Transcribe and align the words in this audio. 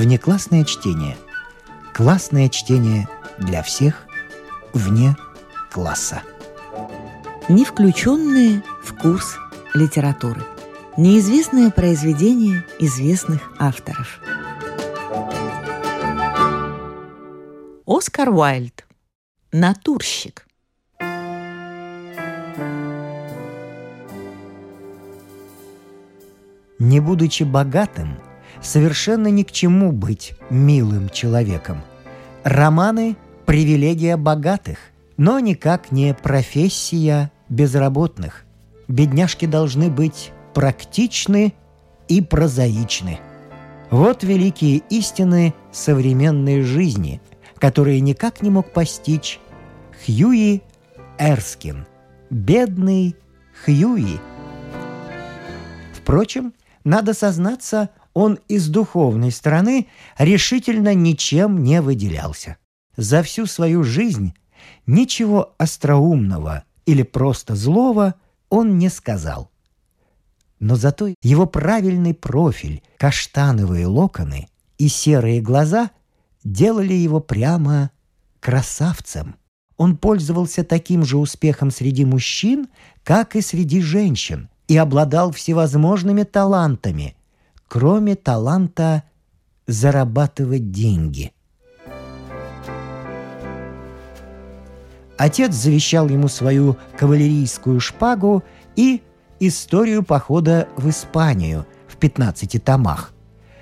Внеклассное 0.00 0.64
чтение. 0.64 1.18
Классное 1.92 2.48
чтение 2.48 3.06
для 3.36 3.62
всех 3.62 4.06
вне 4.72 5.14
класса. 5.70 6.22
Не 7.50 7.66
включенные 7.66 8.62
в 8.82 8.96
курс 8.96 9.36
литературы. 9.74 10.40
Неизвестное 10.96 11.70
произведение 11.70 12.64
известных 12.78 13.42
авторов. 13.58 14.20
Оскар 17.86 18.30
Уайльд. 18.30 18.86
Натурщик. 19.52 20.46
Не 26.78 27.00
будучи 27.00 27.42
богатым, 27.42 28.16
совершенно 28.62 29.28
ни 29.28 29.42
к 29.42 29.52
чему 29.52 29.92
быть 29.92 30.34
милым 30.50 31.08
человеком. 31.08 31.82
Романы– 32.44 33.16
привилегия 33.46 34.16
богатых, 34.16 34.78
но 35.16 35.38
никак 35.40 35.92
не 35.92 36.14
профессия 36.14 37.30
безработных. 37.48 38.44
Бедняжки 38.88 39.46
должны 39.46 39.90
быть 39.90 40.32
практичны 40.54 41.54
и 42.08 42.20
прозаичны. 42.20 43.20
Вот 43.90 44.22
великие 44.22 44.78
истины 44.90 45.54
современной 45.72 46.62
жизни, 46.62 47.20
которые 47.58 48.00
никак 48.00 48.40
не 48.40 48.50
мог 48.50 48.72
постичь 48.72 49.40
Хьюи 50.04 50.62
Эрскин. 51.18 51.86
Бедный 52.30 53.16
Хьюи. 53.64 54.18
Впрочем, 55.92 56.54
надо 56.84 57.12
сознаться, 57.12 57.90
он 58.14 58.38
из 58.48 58.68
духовной 58.68 59.30
стороны 59.30 59.88
решительно 60.18 60.94
ничем 60.94 61.62
не 61.62 61.80
выделялся. 61.80 62.56
За 62.96 63.22
всю 63.22 63.46
свою 63.46 63.82
жизнь 63.82 64.34
ничего 64.86 65.54
остроумного 65.58 66.64
или 66.86 67.02
просто 67.02 67.54
злого 67.54 68.14
он 68.48 68.78
не 68.78 68.88
сказал. 68.88 69.50
Но 70.58 70.76
зато 70.76 71.14
его 71.22 71.46
правильный 71.46 72.12
профиль, 72.12 72.82
каштановые 72.98 73.86
локоны 73.86 74.48
и 74.76 74.88
серые 74.88 75.40
глаза 75.40 75.90
делали 76.44 76.92
его 76.92 77.20
прямо 77.20 77.90
красавцем. 78.40 79.36
Он 79.76 79.96
пользовался 79.96 80.62
таким 80.62 81.04
же 81.04 81.16
успехом 81.16 81.70
среди 81.70 82.04
мужчин, 82.04 82.68
как 83.02 83.36
и 83.36 83.40
среди 83.40 83.80
женщин, 83.80 84.50
и 84.68 84.76
обладал 84.76 85.32
всевозможными 85.32 86.24
талантами, 86.24 87.16
кроме 87.70 88.16
таланта 88.16 89.04
зарабатывать 89.68 90.72
деньги. 90.72 91.32
Отец 95.16 95.54
завещал 95.54 96.08
ему 96.08 96.26
свою 96.26 96.76
кавалерийскую 96.98 97.78
шпагу 97.78 98.42
и 98.74 99.02
историю 99.38 100.02
похода 100.02 100.66
в 100.76 100.90
Испанию 100.90 101.64
в 101.86 101.96
15 101.96 102.62
томах. 102.64 103.12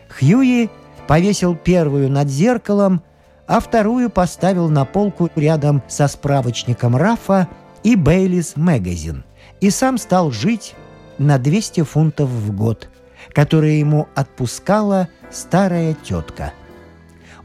Хьюи 0.09 0.71
повесил 1.07 1.55
первую 1.55 2.11
над 2.11 2.31
зеркалом, 2.31 3.03
а 3.47 3.61
вторую 3.61 4.09
поставил 4.09 4.71
на 4.71 4.87
полку 4.87 5.29
рядом 5.37 5.83
со 5.87 6.09
справочником 6.09 6.97
Рафа 6.97 7.47
и 7.83 7.95
Бейлис 7.95 8.57
Магазин, 8.57 9.25
и 9.61 9.69
сам 9.69 9.99
стал 9.99 10.31
жить 10.31 10.75
на 11.19 11.39
200 11.39 11.83
фунтов 11.83 12.31
в 12.31 12.57
год, 12.57 12.89
которые 13.33 13.81
ему 13.81 14.09
отпускала 14.15 15.09
старая 15.31 15.95
тетка. 15.95 16.53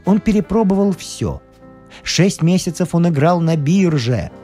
Он 0.04 0.20
перепробовал 0.20 0.92
все. 0.92 1.40
Шесть 2.02 2.42
месяцев 2.42 2.94
он 2.94 3.08
играл 3.08 3.40
на 3.40 3.56
бирже– 3.56 4.30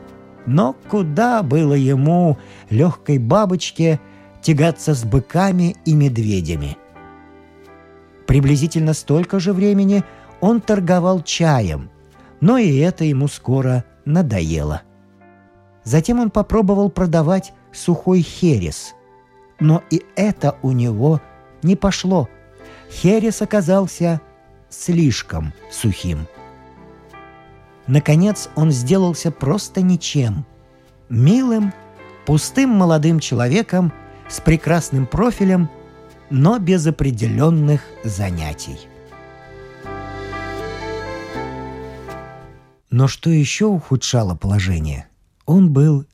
но 0.47 0.75
куда 0.88 1.42
было 1.42 1.75
ему, 1.75 2.38
легкой 2.70 3.19
бабочке, 3.19 4.00
тягаться 4.42 4.94
с 4.94 5.04
быками 5.04 5.76
и 5.84 5.94
медведями? 5.94 6.76
Приблизительно 8.26 8.94
столько 8.94 9.38
же 9.41 9.53
времени 9.53 10.04
он 10.41 10.60
торговал 10.60 11.22
чаем, 11.22 11.91
но 12.41 12.59
и 12.59 12.78
это 12.78 13.04
ему 13.04 13.28
скоро 13.28 13.84
надоело. 14.04 14.82
Затем 15.84 16.20
он 16.20 16.31
попробовал 16.31 16.91
продавать 16.91 17.53
сухой 17.72 18.22
херес, 18.22 18.94
но 19.59 19.82
и 19.91 20.03
это 20.16 20.56
у 20.62 20.72
него 20.72 21.20
не 21.62 21.76
пошло. 21.76 22.28
Херес 22.91 23.43
оказался 23.43 24.21
слишком 24.69 25.53
сухим. 25.71 26.26
Наконец 27.87 28.48
он 28.54 28.71
сделался 28.71 29.31
просто 29.31 29.82
ничем. 29.82 30.44
Милым, 31.09 31.72
пустым 32.26 32.70
молодым 32.70 33.19
человеком 33.19 33.93
с 34.28 34.41
прекрасным 34.41 35.06
профилем, 35.06 35.69
но 36.31 36.59
без 36.59 36.87
определенных 36.87 37.82
занятий. 38.04 38.78
Но 42.91 43.06
что 43.09 43.31
еще 43.31 43.66
ухудшало 43.66 44.34
положение? 44.34 45.09
Он 45.47 45.72
был 45.72 46.06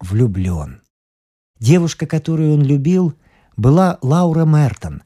влюблен. 0.00 0.80
Девушка, 1.58 2.06
которую 2.06 2.54
он 2.54 2.62
любил, 2.62 3.14
была 3.56 3.98
Лаура 4.02 4.44
Мертон, 4.44 5.02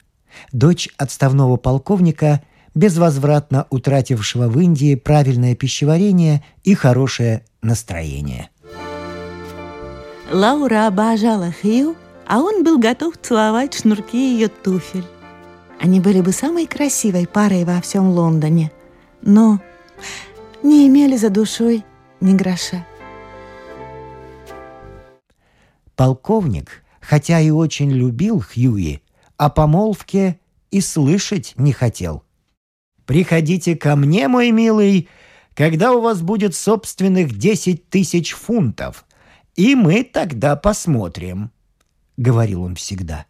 дочь 0.51 0.89
отставного 0.97 1.57
полковника 1.57 2.41
безвозвратно 2.75 3.67
утратившего 3.69 4.47
в 4.47 4.59
Индии 4.59 4.95
правильное 4.95 5.55
пищеварение 5.55 6.43
и 6.63 6.75
хорошее 6.75 7.43
настроение. 7.61 8.49
Лаура 10.31 10.87
обожала 10.87 11.51
Хью, 11.61 11.95
а 12.27 12.39
он 12.39 12.63
был 12.63 12.77
готов 12.77 13.15
целовать 13.21 13.73
шнурки 13.73 14.33
ее 14.33 14.47
туфель. 14.47 15.05
Они 15.79 15.99
были 15.99 16.21
бы 16.21 16.31
самой 16.31 16.67
красивой 16.67 17.25
парой 17.25 17.63
во 17.63 17.81
всем 17.81 18.09
Лондоне, 18.09 18.71
но 19.21 19.59
не 20.61 20.87
имели 20.87 21.17
за 21.17 21.29
душой 21.29 21.83
ни 22.21 22.35
гроша. 22.35 22.85
Полковник, 25.95 26.83
хотя 27.09 27.39
и 27.39 27.49
очень 27.49 27.91
любил 27.91 28.39
Хьюи, 28.41 29.01
о 29.37 29.49
помолвке 29.49 30.39
и 30.71 30.81
слышать 30.81 31.53
не 31.57 31.73
хотел– 31.73 32.23
Приходите 33.09 33.75
ко 33.75 33.95
мне, 33.95 34.27
мой 34.27 34.51
милый, 34.51 35.09
когда 35.55 35.93
у 35.93 35.99
вас 35.99 36.21
будет 36.21 36.53
собственных 36.53 37.35
десять 37.35 37.89
тысяч 37.89 38.33
фунтов, 38.33 39.03
и 39.55 39.73
мы 39.73 40.03
тогда 40.03 40.55
посмотрим»,— 40.55 41.49
говорил 42.17 42.61
он 42.61 42.75
всегда. 42.75 43.25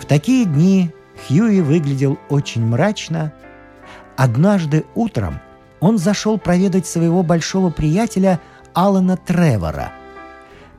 В 0.00 0.06
такие 0.08 0.46
дни 0.46 0.90
Хьюи 1.26 1.60
выглядел 1.60 2.18
очень 2.30 2.64
мрачно. 2.64 3.34
Однажды 4.16 4.86
утром 4.94 5.38
он 5.80 5.98
зашел 5.98 6.38
проведать 6.38 6.86
своего 6.86 7.22
большого 7.22 7.68
приятеля 7.68 8.40
Алана 8.72 9.18
Тревора. 9.18 9.92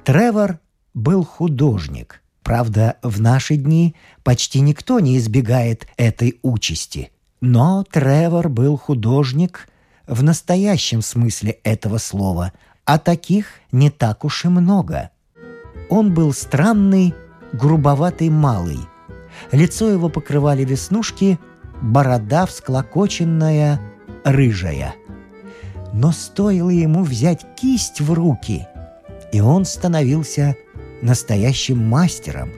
Тревор 0.03 0.59
был 0.99 1.23
художник— 1.25 2.21
Правда, 2.49 2.97
в 3.03 3.21
наши 3.21 3.57
дни 3.57 3.95
почти 4.23 4.61
никто 4.61 4.99
не 4.99 5.19
избегает 5.19 5.85
этой 5.97 6.39
участи. 6.41 7.11
Но 7.41 7.83
Тревор 7.83 8.49
был 8.49 8.75
художник 8.75 9.69
в 10.07 10.23
настоящем 10.23 11.03
смысле 11.03 11.59
этого 11.63 11.99
слова, 11.99 12.53
а 12.85 12.97
таких 12.97 13.45
не 13.71 13.91
так 13.91 14.25
уж 14.25 14.45
и 14.45 14.47
много. 14.47 15.11
Он 15.91 16.11
был 16.11 16.33
странный, 16.33 17.13
грубоватый 17.53 18.29
малый. 18.29 18.79
Лицо 19.51 19.87
его 19.87 20.09
покрывали 20.09 20.65
веснушки, 20.65 21.37
борода 21.83 22.47
всклокоченная, 22.47 23.79
рыжая. 24.25 24.95
Но 25.93 26.11
стоило 26.11 26.71
ему 26.71 27.03
взять 27.03 27.45
кисть 27.55 28.01
в 28.01 28.11
руки, 28.11 28.67
и 29.31 29.39
он 29.39 29.65
становился 29.65 30.55
настоящим 31.01 31.77
мастером, 31.87 32.51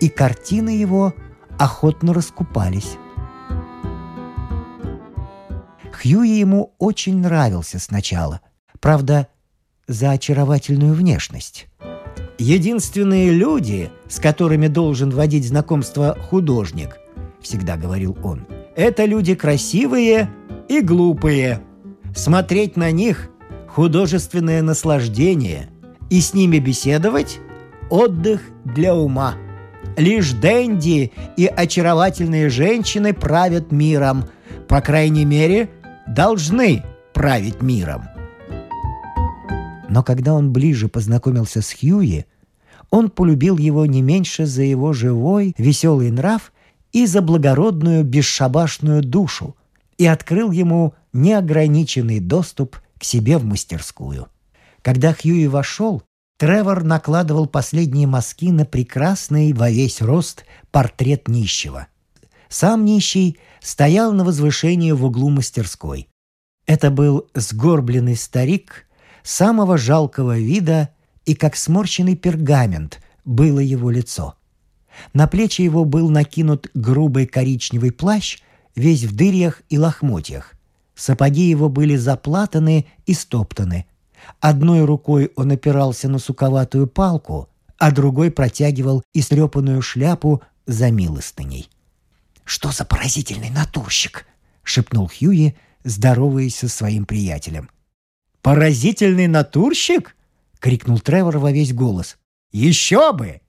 и 0.00 0.08
картины 0.08 0.70
его 0.70 1.14
охотно 1.58 2.12
раскупались. 2.12 2.96
Хьюи 5.92 6.28
ему 6.28 6.74
очень 6.78 7.20
нравился 7.20 7.78
сначала, 7.78 8.40
правда, 8.80 9.28
за 9.86 10.10
очаровательную 10.10 10.94
внешность. 10.94 11.66
«Единственные 12.38 13.30
люди, 13.30 13.90
с 14.08 14.18
которыми 14.18 14.66
должен 14.66 15.10
водить 15.10 15.46
знакомство 15.46 16.18
художник»,— 16.28 16.98
всегда 17.40 17.76
говорил 17.76 18.18
он,— 18.22 18.46
«это 18.76 19.04
люди 19.04 19.34
красивые 19.34 20.30
и 20.68 20.80
глупые. 20.80 21.60
Смотреть 22.14 22.76
на 22.76 22.90
них— 22.90 23.30
художественное 23.68 24.62
наслаждение, 24.62 25.70
и 26.10 26.20
с 26.20 26.34
ними 26.34 26.58
беседовать 26.58 27.38
отдых 27.90 28.40
для 28.64 28.94
ума. 28.94 29.34
Лишь 29.96 30.32
денди 30.32 31.12
и 31.36 31.46
очаровательные 31.46 32.48
женщины 32.48 33.12
правят 33.12 33.70
миром. 33.70 34.24
По 34.68 34.80
крайней 34.80 35.24
мере, 35.24 35.70
должны 36.06 36.82
править 37.12 37.62
миром. 37.62 38.04
Но 39.88 40.02
когда 40.02 40.34
он 40.34 40.52
ближе 40.52 40.88
познакомился 40.88 41.62
с 41.62 41.72
Хьюи, 41.72 42.26
он 42.90 43.10
полюбил 43.10 43.58
его 43.58 43.86
не 43.86 44.02
меньше 44.02 44.46
за 44.46 44.62
его 44.62 44.92
живой, 44.92 45.54
веселый 45.58 46.10
нрав 46.10 46.52
и 46.92 47.06
за 47.06 47.22
благородную, 47.22 48.04
бесшабашную 48.04 49.02
душу, 49.02 49.56
и 49.98 50.06
открыл 50.06 50.50
ему 50.50 50.94
неограниченный 51.12 52.20
доступ 52.20 52.78
к 52.98 53.04
себе 53.04 53.38
в 53.38 53.44
мастерскую. 53.44 54.28
Когда 54.82 55.12
Хьюи 55.12 55.46
вошел, 55.46 56.02
Тревор 56.36 56.82
накладывал 56.82 57.46
последние 57.46 58.06
мазки 58.08 58.50
на 58.50 58.64
прекрасный 58.64 59.52
во 59.52 59.70
весь 59.70 60.02
рост 60.02 60.44
портрет 60.72 61.28
нищего. 61.28 61.86
Сам 62.48 62.84
нищий 62.84 63.38
стоял 63.60 64.12
на 64.12 64.24
возвышении 64.24 64.90
в 64.92 65.04
углу 65.04 65.30
мастерской. 65.30 66.08
Это 66.66 66.90
был 66.90 67.28
сгорбленный 67.34 68.16
старик 68.16 68.86
самого 69.22 69.78
жалкого 69.78 70.38
вида, 70.38 70.90
и 71.24 71.34
как 71.34 71.56
сморщенный 71.56 72.16
пергамент 72.16 73.00
было 73.24 73.60
его 73.60 73.90
лицо. 73.90 74.34
На 75.12 75.26
плечи 75.26 75.62
его 75.62 75.84
был 75.84 76.10
накинут 76.10 76.70
грубый 76.74 77.26
коричневый 77.26 77.92
плащ, 77.92 78.38
весь 78.74 79.04
в 79.04 79.14
дырях 79.14 79.62
и 79.68 79.78
лохмотьях. 79.78 80.54
Сапоги 80.94 81.48
его 81.48 81.68
были 81.68 81.96
заплатаны 81.96 82.86
и 83.06 83.14
стоптаны. 83.14 83.86
Одной 84.40 84.84
рукой 84.84 85.32
он 85.36 85.50
опирался 85.50 86.08
на 86.08 86.18
суковатую 86.18 86.86
палку, 86.86 87.48
а 87.78 87.90
другой 87.90 88.30
протягивал 88.30 89.02
истрепанную 89.12 89.82
шляпу 89.82 90.42
за 90.66 90.90
милостыней. 90.90 91.68
«Что 92.44 92.70
за 92.72 92.84
поразительный 92.84 93.50
натурщик!»— 93.50 94.26
шепнул 94.62 95.08
Хьюи, 95.08 95.54
здороваясь 95.82 96.56
со 96.56 96.68
своим 96.68 97.06
приятелем. 97.06 97.70
«Поразительный 98.42 99.26
натурщик?»— 99.26 100.16
крикнул 100.60 100.98
Тревор 100.98 101.38
во 101.38 101.50
весь 101.50 101.72
голос. 101.72 102.18
«Еще 102.52 103.12
бы! 103.12 103.40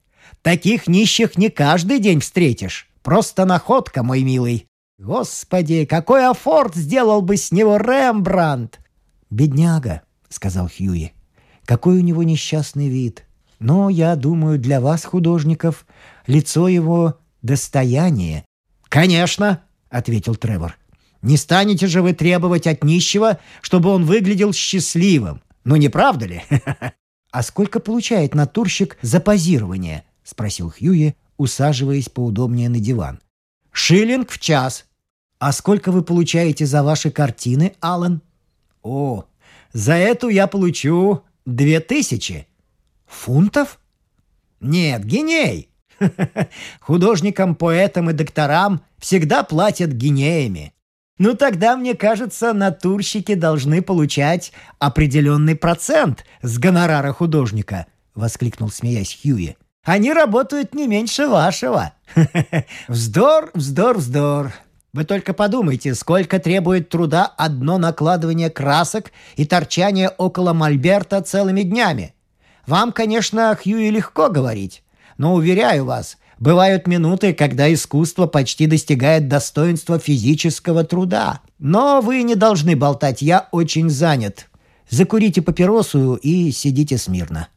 Таких 0.42 0.86
нищих 0.86 1.36
не 1.36 1.50
каждый 1.50 1.98
день 1.98 2.20
встретишь. 2.20 2.88
Просто 3.02 3.44
находка, 3.44 4.02
мой 4.02 4.22
милый. 4.22 4.66
Господи, 4.98 5.84
какой 5.84 6.26
афорт 6.26 6.74
сделал 6.74 7.20
бы 7.20 7.36
с 7.36 7.52
него 7.52 7.76
Рембрандт!» 7.76 8.80
«Бедняга»,— 9.30 10.02
сказал 10.28 10.68
Хьюи. 10.68 11.12
«Какой 11.64 11.98
у 11.98 12.02
него 12.02 12.22
несчастный 12.22 12.88
вид. 12.88 13.24
Но, 13.58 13.88
я 13.88 14.16
думаю, 14.16 14.58
для 14.58 14.80
вас, 14.80 15.04
художников, 15.04 15.86
лицо 16.26 16.68
его— 16.68 17.18
достояние». 17.42 18.44
«Конечно»,— 18.88 19.62
ответил 19.90 20.36
Тревор. 20.36 20.76
Не 21.26 21.36
станете 21.36 21.88
же 21.88 22.02
вы 22.02 22.12
требовать 22.12 22.68
от 22.68 22.84
нищего, 22.84 23.40
чтобы 23.60 23.90
он 23.90 24.04
выглядел 24.04 24.52
счастливым. 24.52 25.42
Ну 25.64 25.74
не 25.74 25.88
правда 25.88 26.26
ли? 26.26 26.42
А 27.32 27.42
сколько 27.42 27.80
получает 27.80 28.34
натурщик 28.34 28.96
за 29.02 29.20
позирование? 29.20 30.04
Спросил 30.24 30.70
Хьюи, 30.70 31.16
усаживаясь 31.36 32.08
поудобнее 32.08 32.70
на 32.70 32.78
диван. 32.78 33.20
Шиллинг 33.72 34.30
в 34.30 34.38
час. 34.38 34.86
А 35.38 35.52
сколько 35.52 35.92
вы 35.92 36.02
получаете 36.02 36.64
за 36.64 36.82
ваши 36.82 37.10
картины, 37.10 37.74
Аллен? 37.80 38.22
О, 38.82 39.24
за 39.76 39.92
эту 39.92 40.28
я 40.28 40.46
получу 40.46 41.20
две 41.44 41.80
тысячи. 41.80 42.48
Фунтов? 43.04 43.78
Нет, 44.58 45.04
геней. 45.04 45.68
Художникам, 46.80 47.54
поэтам 47.54 48.08
и 48.08 48.14
докторам 48.14 48.80
всегда 48.98 49.42
платят 49.42 49.90
гинеями. 49.90 50.72
Ну 51.18 51.34
тогда, 51.34 51.76
мне 51.76 51.92
кажется, 51.92 52.54
натурщики 52.54 53.34
должны 53.34 53.82
получать 53.82 54.50
определенный 54.78 55.56
процент 55.56 56.24
с 56.40 56.56
гонорара 56.56 57.12
художника, 57.12 57.84
воскликнул, 58.14 58.70
смеясь 58.70 59.18
Хьюи. 59.20 59.56
Они 59.84 60.10
работают 60.10 60.74
не 60.74 60.88
меньше 60.88 61.28
вашего. 61.28 61.92
Вздор, 62.88 63.50
вздор, 63.52 63.98
вздор. 63.98 64.54
Вы 64.96 65.04
только 65.04 65.34
подумайте, 65.34 65.94
сколько 65.94 66.38
требует 66.38 66.88
труда 66.88 67.26
одно 67.36 67.76
накладывание 67.76 68.48
красок 68.48 69.12
и 69.36 69.44
торчание 69.44 70.08
около 70.08 70.54
мольберта 70.54 71.20
целыми 71.20 71.60
днями. 71.60 72.14
Вам, 72.66 72.92
конечно, 72.92 73.54
Хьюи 73.62 73.90
легко 73.90 74.30
говорить, 74.30 74.82
но 75.18 75.34
уверяю 75.34 75.84
вас, 75.84 76.16
Бывают 76.38 76.86
минуты, 76.86 77.32
когда 77.32 77.72
искусство 77.72 78.26
почти 78.26 78.66
достигает 78.66 79.26
достоинства 79.26 79.98
физического 79.98 80.84
труда. 80.84 81.40
Но 81.58 82.02
вы 82.02 82.22
не 82.22 82.34
должны 82.34 82.76
болтать, 82.76 83.22
я 83.22 83.48
очень 83.52 83.88
занят. 83.88 84.48
Закурите 84.88 85.40
папиросу 85.40 86.14
и 86.14 86.50
сидите 86.52 86.98
смирно. 86.98 87.48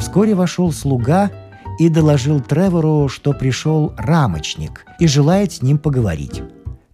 Вскоре 0.00 0.34
вошел 0.34 0.72
слуга 0.72 1.30
и 1.78 1.88
доложил 1.88 2.40
Тревору, 2.40 3.08
что 3.08 3.32
пришел 3.32 3.92
рамочник 3.96 4.84
и 4.98 5.06
желает 5.06 5.52
с 5.52 5.62
ним 5.62 5.78
поговорить. 5.78 6.42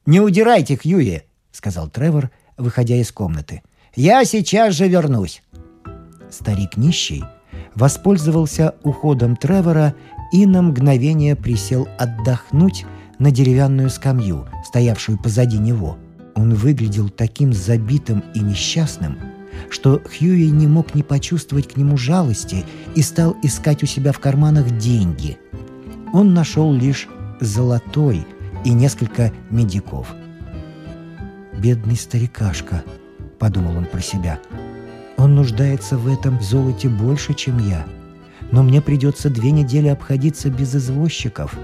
«Не 0.06 0.20
удирайте, 0.20 0.76
Хьюи!»— 0.76 1.22
сказал 1.52 1.88
Тревор, 1.88 2.30
выходя 2.58 2.96
из 2.96 3.10
комнаты. 3.10 3.62
«Я 3.94 4.24
сейчас 4.24 4.74
же 4.74 4.88
вернусь!» 4.88 5.42
старик 6.34 6.76
нищий, 6.76 7.24
воспользовался 7.74 8.74
уходом 8.82 9.36
Тревора 9.36 9.94
и 10.32 10.46
на 10.46 10.62
мгновение 10.62 11.36
присел 11.36 11.88
отдохнуть 11.98 12.84
на 13.18 13.30
деревянную 13.30 13.90
скамью, 13.90 14.48
стоявшую 14.64 15.18
позади 15.18 15.58
него. 15.58 15.96
Он 16.34 16.54
выглядел 16.54 17.08
таким 17.08 17.52
забитым 17.52 18.24
и 18.34 18.40
несчастным, 18.40 19.16
что 19.70 20.00
Хьюи 20.04 20.50
не 20.50 20.66
мог 20.66 20.94
не 20.94 21.02
почувствовать 21.02 21.68
к 21.68 21.76
нему 21.76 21.96
жалости 21.96 22.64
и 22.94 23.02
стал 23.02 23.36
искать 23.42 23.82
у 23.82 23.86
себя 23.86 24.12
в 24.12 24.18
карманах 24.18 24.76
деньги. 24.78 25.38
Он 26.12 26.34
нашел 26.34 26.72
лишь 26.72 27.08
золотой 27.40 28.26
и 28.64 28.70
несколько 28.70 29.32
медиков. 29.50 30.14
«Бедный 31.58 31.96
старикашка»,— 31.96 32.82
подумал 33.38 33.76
он 33.76 33.86
про 33.86 34.00
себя,— 34.00 34.38
он 35.16 35.36
нуждается 35.36 35.96
в 35.96 36.12
этом 36.12 36.40
золоте 36.40 36.88
больше, 36.88 37.34
чем 37.34 37.58
я. 37.58 37.86
Но 38.50 38.62
мне 38.62 38.80
придется 38.80 39.30
две 39.30 39.50
недели 39.52 39.88
обходиться 39.88 40.50
без 40.50 40.74
извозчиков. 40.74 41.56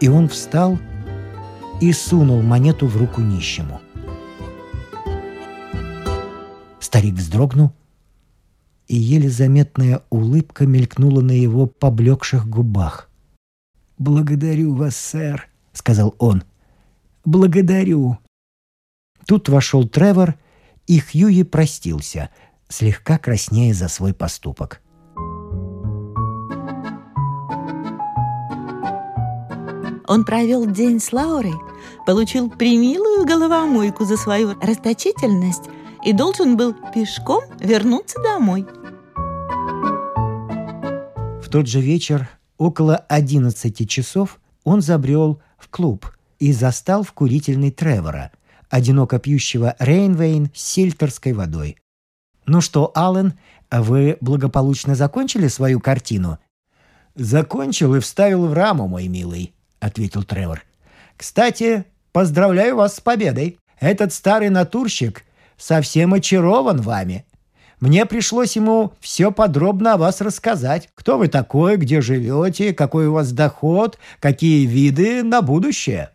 И 0.00 0.08
он 0.08 0.28
встал 0.28 0.78
и 1.80 1.92
сунул 1.92 2.42
монету 2.42 2.86
в 2.86 2.96
руку 2.96 3.20
нищему. 3.20 3.80
Старик 6.88 7.16
вздрогнул, 7.16 7.72
и 8.86 8.96
еле 8.96 9.28
заметная 9.28 10.04
улыбка 10.08 10.64
мелькнула 10.64 11.20
на 11.20 11.32
его 11.32 11.66
поблекших 11.66 12.48
губах. 12.48 13.10
«Благодарю 13.98 14.74
вас, 14.74 14.96
сэр»,— 14.96 15.50
сказал 15.74 16.14
он. 16.18 16.44
«Благодарю». 17.26 18.16
Тут 19.26 19.50
вошел 19.50 19.86
Тревор, 19.86 20.36
и 20.86 20.98
Хьюи 20.98 21.42
простился— 21.42 22.30
слегка 22.70 23.18
краснея 23.18 23.74
за 23.74 23.88
свой 23.88 24.14
поступок. 24.14 24.80
Он 30.06 30.24
провел 30.24 30.64
день 30.64 31.00
с 31.00 31.12
Лаурой, 31.12 31.52
получил 32.06 32.48
примилую 32.48 33.26
головомойку 33.26 34.06
за 34.06 34.16
свою 34.16 34.58
расточительность 34.62 35.68
и 36.04 36.12
должен 36.12 36.56
был 36.56 36.74
пешком 36.94 37.44
вернуться 37.60 38.20
домой. 38.22 38.66
В 41.42 41.50
тот 41.50 41.66
же 41.66 41.80
вечер, 41.80 42.28
около 42.58 42.96
11 42.96 43.88
часов, 43.88 44.38
он 44.64 44.82
забрел 44.82 45.40
в 45.56 45.68
клуб 45.68 46.06
и 46.38 46.52
застал 46.52 47.02
в 47.02 47.12
курительной 47.12 47.70
Тревора, 47.70 48.32
одиноко 48.68 49.18
пьющего 49.18 49.74
Рейнвейн 49.78 50.50
с 50.54 50.60
сельтерской 50.60 51.32
водой. 51.32 51.78
«Ну 52.46 52.60
что, 52.60 52.92
Аллен, 52.94 53.34
вы 53.70 54.18
благополучно 54.20 54.94
закончили 54.94 55.48
свою 55.48 55.80
картину?» 55.80 56.38
«Закончил 57.14 57.94
и 57.94 58.00
вставил 58.00 58.46
в 58.46 58.52
раму, 58.52 58.86
мой 58.86 59.08
милый»,— 59.08 59.54
ответил 59.80 60.22
Тревор. 60.22 60.64
«Кстати, 61.16 61.84
поздравляю 62.12 62.76
вас 62.76 62.96
с 62.96 63.00
победой. 63.00 63.58
Этот 63.80 64.12
старый 64.12 64.50
натурщик 64.50 65.24
совсем 65.58 66.14
очарован 66.14 66.80
вами. 66.80 67.26
Мне 67.80 68.06
пришлось 68.06 68.56
ему 68.56 68.92
все 69.00 69.30
подробно 69.30 69.94
о 69.94 69.96
вас 69.98 70.20
рассказать. 70.20 70.88
Кто 70.94 71.18
вы 71.18 71.28
такой, 71.28 71.76
где 71.76 72.00
живете, 72.00 72.72
какой 72.72 73.06
у 73.06 73.12
вас 73.12 73.32
доход, 73.32 73.98
какие 74.20 74.66
виды 74.66 75.22
на 75.22 75.42
будущее». 75.42 76.10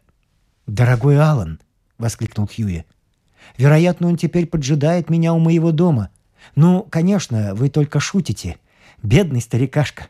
«Дорогой 0.68 1.20
Аллан»,— 1.20 1.60
воскликнул 1.98 2.48
Хьюи,— 2.48 2.86
«вероятно, 3.58 4.08
он 4.08 4.18
теперь 4.18 4.46
поджидает 4.48 5.10
меня 5.10 5.34
у 5.34 5.40
моего 5.40 5.72
дома. 5.72 6.10
Ну, 6.56 6.86
конечно, 6.90 7.54
вы 7.56 7.70
только 7.70 8.00
шутите. 8.00 8.58
Бедный 9.02 9.42
старикашка. 9.42 10.08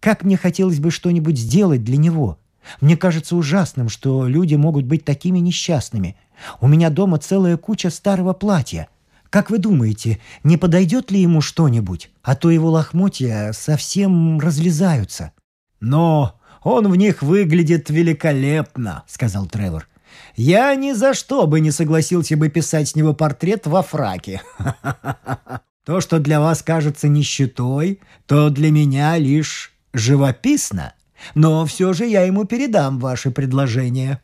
Как 0.00 0.22
мне 0.22 0.36
хотелось 0.36 0.80
бы 0.80 0.90
что-нибудь 0.90 1.38
сделать 1.38 1.82
для 1.82 1.96
него. 1.96 2.38
Мне 2.80 2.96
кажется 2.96 3.36
ужасным, 3.36 3.88
что 3.88 4.26
люди 4.26 4.54
могут 4.54 4.84
быть 4.84 5.04
такими 5.04 5.38
несчастными. 5.38 6.16
У 6.60 6.68
меня 6.68 6.90
дома 6.90 7.18
целая 7.18 7.56
куча 7.56 7.90
старого 7.90 8.32
платья. 8.32 8.88
Как 9.30 9.50
вы 9.50 9.58
думаете, 9.58 10.20
не 10.44 10.56
подойдет 10.56 11.10
ли 11.10 11.20
ему 11.20 11.40
что-нибудь? 11.40 12.10
А 12.22 12.36
то 12.36 12.50
его 12.50 12.70
лохмотья 12.70 13.52
совсем 13.52 14.38
разлезаются. 14.38 15.32
Но 15.80 16.40
он 16.62 16.88
в 16.88 16.96
них 16.96 17.22
выглядит 17.22 17.90
великолепно, 17.90 19.02
сказал 19.06 19.46
Тревор. 19.46 19.88
Я 20.36 20.74
ни 20.74 20.92
за 20.92 21.14
что 21.14 21.46
бы 21.46 21.60
не 21.60 21.70
согласился 21.70 22.36
бы 22.36 22.48
писать 22.48 22.90
с 22.90 22.96
него 22.96 23.12
портрет 23.12 23.66
во 23.66 23.82
фраке. 23.82 24.40
То, 25.84 26.00
что 26.00 26.18
для 26.18 26.40
вас 26.40 26.62
кажется 26.62 27.08
нищетой, 27.08 28.00
то 28.26 28.48
для 28.50 28.70
меня 28.70 29.18
лишь 29.18 29.74
живописно. 29.92 30.94
Но 31.34 31.66
все 31.66 31.92
же 31.92 32.06
я 32.06 32.22
ему 32.22 32.44
передам 32.44 32.98
ваше 32.98 33.30
предложение. 33.30 34.20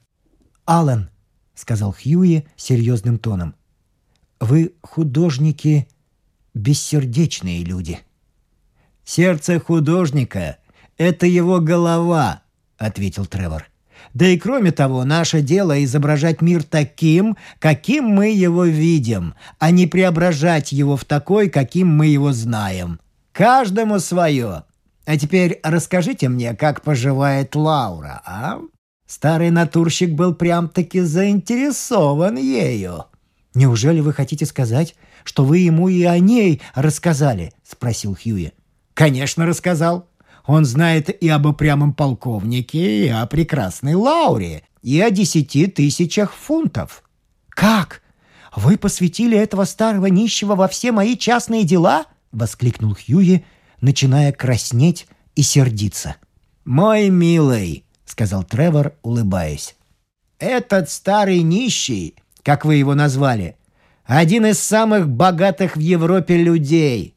Аллен, 0.64 1.10
сказал 1.60 1.92
Хьюи 1.92 2.46
серьезным 2.56 3.18
тоном, 3.18 3.54
вы 4.40 4.72
художники 4.82 5.88
бессердечные 6.54 7.62
люди. 7.62 8.00
Сердце 9.04 9.60
художника— 9.60 10.56
это 10.96 11.26
его 11.26 11.60
голова, 11.60 12.42
ответил 12.78 13.26
Тревор. 13.26 13.66
Да 14.14 14.26
и 14.26 14.38
кроме 14.38 14.72
того, 14.72 15.04
наше 15.04 15.42
дело 15.42 15.84
изображать 15.84 16.40
мир 16.40 16.62
таким, 16.62 17.36
каким 17.58 18.06
мы 18.06 18.30
его 18.30 18.64
видим, 18.64 19.34
а 19.58 19.70
не 19.70 19.86
преображать 19.86 20.72
его 20.72 20.96
в 20.96 21.04
такой, 21.04 21.50
каким 21.50 21.88
мы 21.88 22.06
его 22.06 22.32
знаем. 22.32 22.98
Каждому 23.32 24.00
свое. 24.00 24.64
А 25.04 25.16
теперь 25.18 25.60
расскажите 25.62 26.28
мне, 26.28 26.54
как 26.54 26.82
поживает 26.82 27.54
Лаура, 27.54 28.22
а? 28.24 28.60
Старый 29.10 29.50
натурщик 29.50 30.10
был 30.10 30.36
прям-таки 30.36 31.00
заинтересован 31.00 32.36
ею. 32.36 33.06
«Неужели 33.54 33.98
вы 33.98 34.12
хотите 34.12 34.46
сказать, 34.46 34.94
что 35.24 35.44
вы 35.44 35.58
ему 35.58 35.88
и 35.88 36.04
о 36.04 36.16
ней 36.20 36.62
рассказали?»— 36.76 37.52
спросил 37.68 38.14
Хьюи. 38.14 38.52
«Конечно, 38.94 39.46
рассказал. 39.46 40.08
Он 40.46 40.64
знает 40.64 41.10
и 41.10 41.28
об 41.28 41.46
упрямом 41.46 41.92
полковнике, 41.92 43.06
и 43.06 43.08
о 43.08 43.26
прекрасной 43.26 43.94
Лауре, 43.94 44.62
и 44.80 45.00
о 45.00 45.10
десяти 45.10 45.66
тысячах 45.66 46.32
фунтов». 46.32 47.02
«Как? 47.48 48.02
Вы 48.54 48.78
посвятили 48.78 49.36
этого 49.36 49.64
старого 49.64 50.06
нищего 50.06 50.54
во 50.54 50.68
все 50.68 50.92
мои 50.92 51.16
частные 51.16 51.64
дела?»— 51.64 52.06
воскликнул 52.30 52.94
Хьюи, 52.94 53.44
начиная 53.80 54.30
краснеть 54.30 55.08
и 55.34 55.42
сердиться. 55.42 56.14
«Мой 56.64 57.08
милый»,— 57.08 57.84
сказал 58.10 58.42
Тревор, 58.42 58.94
улыбаясь,— 59.02 59.76
«этот 60.38 60.90
старый 60.90 61.42
нищий, 61.42 62.16
как 62.42 62.64
вы 62.64 62.74
его 62.74 62.94
назвали, 62.94 63.56
один 64.04 64.46
из 64.46 64.58
самых 64.58 65.08
богатых 65.08 65.76
в 65.76 65.80
Европе 65.80 66.36
людей. 66.36 67.14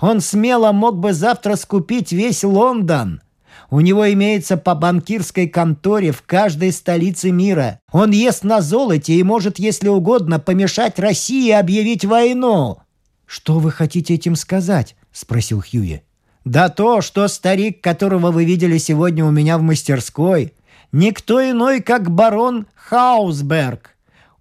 Он 0.00 0.20
смело 0.20 0.72
мог 0.72 0.98
бы 0.98 1.12
завтра 1.12 1.56
скупить 1.56 2.12
весь 2.12 2.42
Лондон. 2.42 3.22
У 3.70 3.80
него 3.80 4.10
имеется 4.12 4.56
по 4.56 4.74
банкирской 4.74 5.48
конторе 5.48 6.10
в 6.10 6.22
каждой 6.22 6.72
столице 6.72 7.30
мира. 7.30 7.78
Он 7.92 8.10
ест 8.10 8.42
на 8.42 8.60
золоте 8.60 9.14
и 9.14 9.22
может, 9.22 9.58
если 9.58 9.88
угодно, 9.88 10.40
помешать 10.40 10.98
России 10.98 11.50
объявить 11.50 12.04
войну». 12.04 12.78
«Что 13.26 13.60
вы 13.60 13.70
хотите 13.70 14.14
этим 14.14 14.36
сказать?»— 14.36 14.96
спросил 15.12 15.62
Хьюи. 15.62 16.02
«Да 16.44 16.68
то, 16.68 17.00
что 17.00 17.28
старик, 17.28 17.80
которого 17.80 18.30
вы 18.30 18.44
видели 18.44 18.78
сегодня 18.78 19.24
у 19.24 19.30
меня 19.30 19.58
в 19.58 19.62
мастерской, 19.62 20.52
никто 20.90 21.40
иной, 21.40 21.80
как 21.80 22.10
барон 22.10 22.66
Хаусберг. 22.74 23.96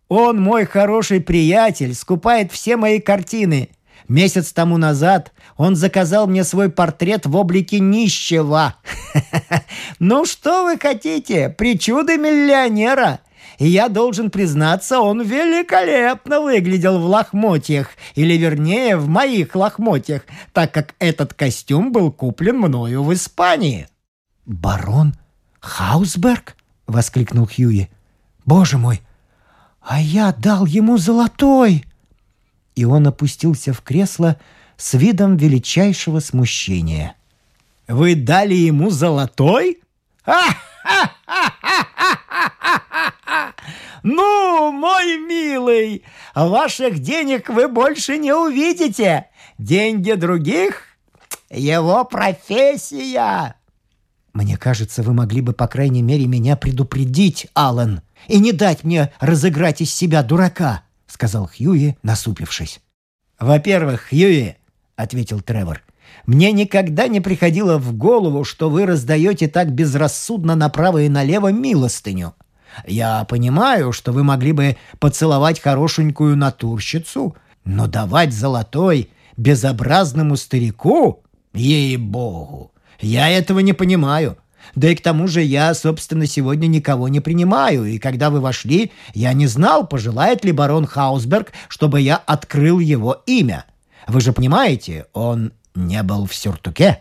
Он 0.08 0.42
мой 0.42 0.66
хороший 0.66 1.22
приятель, 1.22 1.94
скупает 1.96 2.52
все 2.52 2.76
мои 2.76 3.00
картины. 3.00 3.70
Месяц 4.10 4.52
тому 4.52 4.78
назад 4.78 5.32
он 5.56 5.78
заказал 5.78 6.28
мне 6.28 6.44
свой 6.44 6.70
портрет 6.70 7.26
в 7.26 7.36
облике 7.36 7.80
нищего. 7.80 8.76
Ну 10.00 10.26
что 10.26 10.66
вы 10.66 10.78
хотите? 10.78 11.50
Причуды 11.50 12.18
миллионера. 12.18 13.20
И 13.58 13.68
я 13.68 13.90
должен 13.90 14.32
признаться, 14.32 15.00
он 15.00 15.22
великолепно 15.22 16.42
выглядел 16.42 17.00
в 17.00 17.06
лохмотьях, 17.06 17.90
или 18.16 18.36
вернее, 18.36 18.98
в 18.98 19.08
моих 19.08 19.56
лохмотьях, 19.56 20.24
так 20.54 20.74
как 20.74 20.96
этот 21.00 21.34
костюм 21.34 21.92
был 21.92 22.12
куплен 22.12 22.58
мною 22.58 23.04
в 23.04 23.14
Испании. 23.14 23.88
«Барон 24.46 25.14
Хаусберг?»— 25.60 26.56
воскликнул 26.88 27.48
Хьюи. 27.48 27.90
«Боже 28.46 28.78
мой! 28.78 29.02
А 29.82 30.02
я 30.02 30.34
дал 30.34 30.66
ему 30.66 30.98
золотой!» 30.98 31.86
И 32.76 32.86
он 32.86 33.08
опустился 33.08 33.74
в 33.74 33.82
кресло 33.82 34.38
с 34.78 34.94
видом 34.94 35.38
величайшего 35.38 36.20
смущения. 36.20 37.16
«Вы 37.88 38.16
дали 38.16 38.56
ему 38.56 38.90
золотой? 38.90 39.82
Ну, 44.04 44.72
мой 44.72 45.20
милый, 45.20 46.04
ваших 46.34 47.00
денег 47.00 47.50
вы 47.50 47.68
больше 47.68 48.18
не 48.18 48.34
увидите. 48.34 49.28
Деньги 49.58 50.14
других— 50.14 50.86
его 51.50 52.04
профессия. 52.06 53.56
Мне 54.34 54.58
кажется, 54.58 55.04
вы 55.04 55.14
могли 55.14 55.42
бы, 55.42 55.54
по 55.54 55.68
крайней 55.68 56.02
мере, 56.02 56.26
меня 56.26 56.56
предупредить, 56.56 57.48
Аллан, 57.54 58.02
и 58.28 58.40
не 58.40 58.54
дать 58.54 58.84
мне 58.84 59.12
разыграть 59.20 59.82
из 59.82 59.94
себя 59.94 60.24
дурака, 60.24 60.84
сказал 61.06 61.48
Хьюи, 61.48 61.98
насупившись. 62.02 62.80
Во-первых, 63.40 64.08
Хьюи, 64.10 64.56
ответил 64.96 65.42
Тревор, 65.42 65.82
мне 66.26 66.52
никогда 66.52 67.08
не 67.08 67.20
приходило 67.20 67.78
в 67.78 67.96
голову, 67.96 68.44
что 68.44 68.70
вы 68.70 68.86
раздаете 68.86 69.48
так 69.48 69.72
безрассудно 69.72 70.56
направо 70.56 71.04
и 71.04 71.10
налево 71.10 71.52
милостыню. 71.52 72.34
Я 72.86 73.24
понимаю, 73.26 73.92
что 73.92 74.12
вы 74.12 74.24
могли 74.24 74.52
бы 74.52 74.78
поцеловать 75.00 75.60
хорошенькую 75.60 76.38
натурщицу, 76.38 77.36
но 77.64 77.88
давать 77.88 78.34
золотой 78.34 79.10
безобразному 79.38 80.36
старику, 80.36 81.24
ей-богу, 81.54 82.72
я 83.00 83.30
этого 83.30 83.60
не 83.60 83.74
понимаю. 83.74 84.38
Да 84.76 84.90
и 84.90 84.96
к 84.96 85.02
тому 85.02 85.28
же 85.28 85.42
я, 85.42 85.74
собственно, 85.74 86.28
сегодня 86.28 86.68
никого 86.68 87.08
не 87.08 87.20
принимаю, 87.20 87.86
и 87.86 87.98
когда 87.98 88.30
вы 88.30 88.40
вошли, 88.40 88.92
я 89.14 89.34
не 89.34 89.48
знал, 89.48 89.88
пожелает 89.88 90.46
ли 90.46 90.52
барон 90.52 90.86
Хаусберг, 90.86 91.52
чтобы 91.68 92.00
я 92.02 92.16
открыл 92.16 92.80
его 92.80 93.24
имя. 93.26 93.66
Вы 94.08 94.22
же 94.22 94.34
понимаете, 94.34 95.06
он 95.14 95.54
не 95.76 96.02
был 96.04 96.26
в 96.26 96.36
сюртуке». 96.36 97.00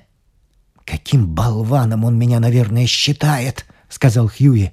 «Каким 0.84 1.28
болваном 1.28 2.04
он 2.04 2.18
меня, 2.18 2.40
наверное, 2.40 2.86
считает»,— 2.86 3.66
сказал 3.88 4.28
Хьюи. 4.28 4.72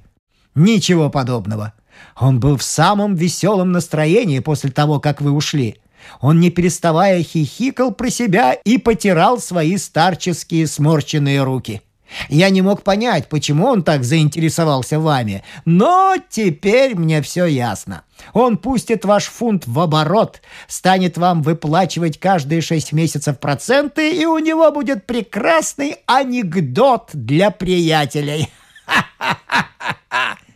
«Ничего 0.57 1.11
подобного. 1.11 1.73
Он 2.19 2.39
был 2.39 2.57
в 2.57 2.63
самом 2.63 3.13
веселом 3.13 3.71
настроении 3.71 4.39
после 4.39 4.71
того, 4.71 4.99
как 4.99 5.21
вы 5.21 5.31
ушли. 5.31 5.77
Он, 6.19 6.39
не 6.39 6.49
переставая, 6.49 7.21
хихикал 7.21 7.93
про 7.93 8.09
себя 8.09 8.53
и 8.53 8.79
потирал 8.79 9.39
свои 9.39 9.77
старческие 9.77 10.65
сморщенные 10.65 11.43
руки. 11.43 11.83
Я 12.27 12.49
не 12.49 12.63
мог 12.63 12.81
понять, 12.81 13.29
почему 13.29 13.67
он 13.67 13.83
так 13.83 14.03
заинтересовался 14.03 14.99
вами, 14.99 15.43
но 15.65 16.15
теперь 16.27 16.95
мне 16.95 17.21
все 17.21 17.45
ясно. 17.45 18.01
Он 18.33 18.57
пустит 18.57 19.05
ваш 19.05 19.25
фунт 19.25 19.67
в 19.67 19.79
оборот, 19.79 20.41
станет 20.67 21.19
вам 21.19 21.43
выплачивать 21.43 22.19
каждые 22.19 22.61
шесть 22.61 22.93
месяцев 22.93 23.39
проценты, 23.39 24.11
и 24.11 24.25
у 24.25 24.39
него 24.39 24.71
будет 24.71 25.05
прекрасный 25.05 25.97
анекдот 26.07 27.11
для 27.13 27.51
приятелей. 27.51 28.49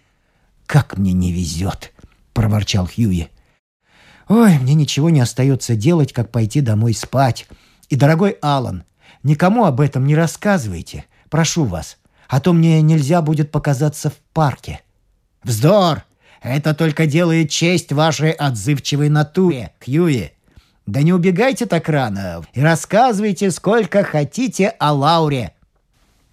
«Как 0.72 0.98
мне 0.98 1.12
не 1.12 1.34
везет!»— 1.34 1.92
проворчал 2.34 2.88
Хьюи. 2.88 3.28
«Ой, 4.30 4.58
мне 4.58 4.74
ничего 4.74 5.10
не 5.10 5.20
остается 5.20 5.76
делать, 5.76 6.14
как 6.14 6.32
пойти 6.32 6.62
домой 6.62 6.94
спать. 6.94 7.46
И, 7.90 7.98
дорогой 7.98 8.38
Алан, 8.42 8.86
никому 9.22 9.66
об 9.66 9.82
этом 9.82 10.06
не 10.06 10.16
рассказывайте. 10.16 11.04
Прошу 11.30 11.66
вас, 11.66 11.98
а 12.30 12.40
то 12.40 12.54
мне 12.54 12.82
нельзя 12.82 13.22
будет 13.22 13.52
показаться 13.52 14.10
в 14.10 14.14
парке». 14.32 14.80
«Вздор! 15.44 16.06
Это 16.42 16.74
только 16.74 17.06
делает 17.06 17.50
честь 17.50 17.92
вашей 17.92 18.32
отзывчивой 18.32 19.10
натуре, 19.10 19.74
Кьюи. 19.80 20.32
Да 20.86 21.02
не 21.02 21.12
убегайте 21.12 21.66
так 21.66 21.90
рано 21.90 22.46
и 22.54 22.62
рассказывайте 22.62 23.52
сколько 23.52 24.06
хотите 24.06 24.70
о 24.80 24.94
Лауре». 24.94 25.52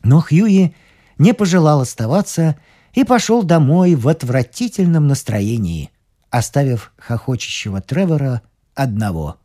Но 0.04 0.21
Хьюи 0.21 0.76
не 1.18 1.35
пожелал 1.35 1.80
оставаться 1.80 2.57
и 2.95 3.04
пошел 3.04 3.42
домой 3.42 3.95
в 3.95 4.09
отвратительном 4.09 5.07
настроении, 5.07 5.90
оставив 6.30 6.92
хохочущего 6.97 7.80
Тревора 7.80 8.42
одного. 8.75 9.37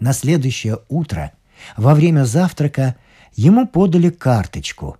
На 0.00 0.12
следующее 0.12 0.80
утро, 0.88 1.32
во 1.76 1.94
время 1.94 2.24
завтрака, 2.24 2.96
ему 3.34 3.66
подали 3.66 4.10
карточку. 4.10 4.98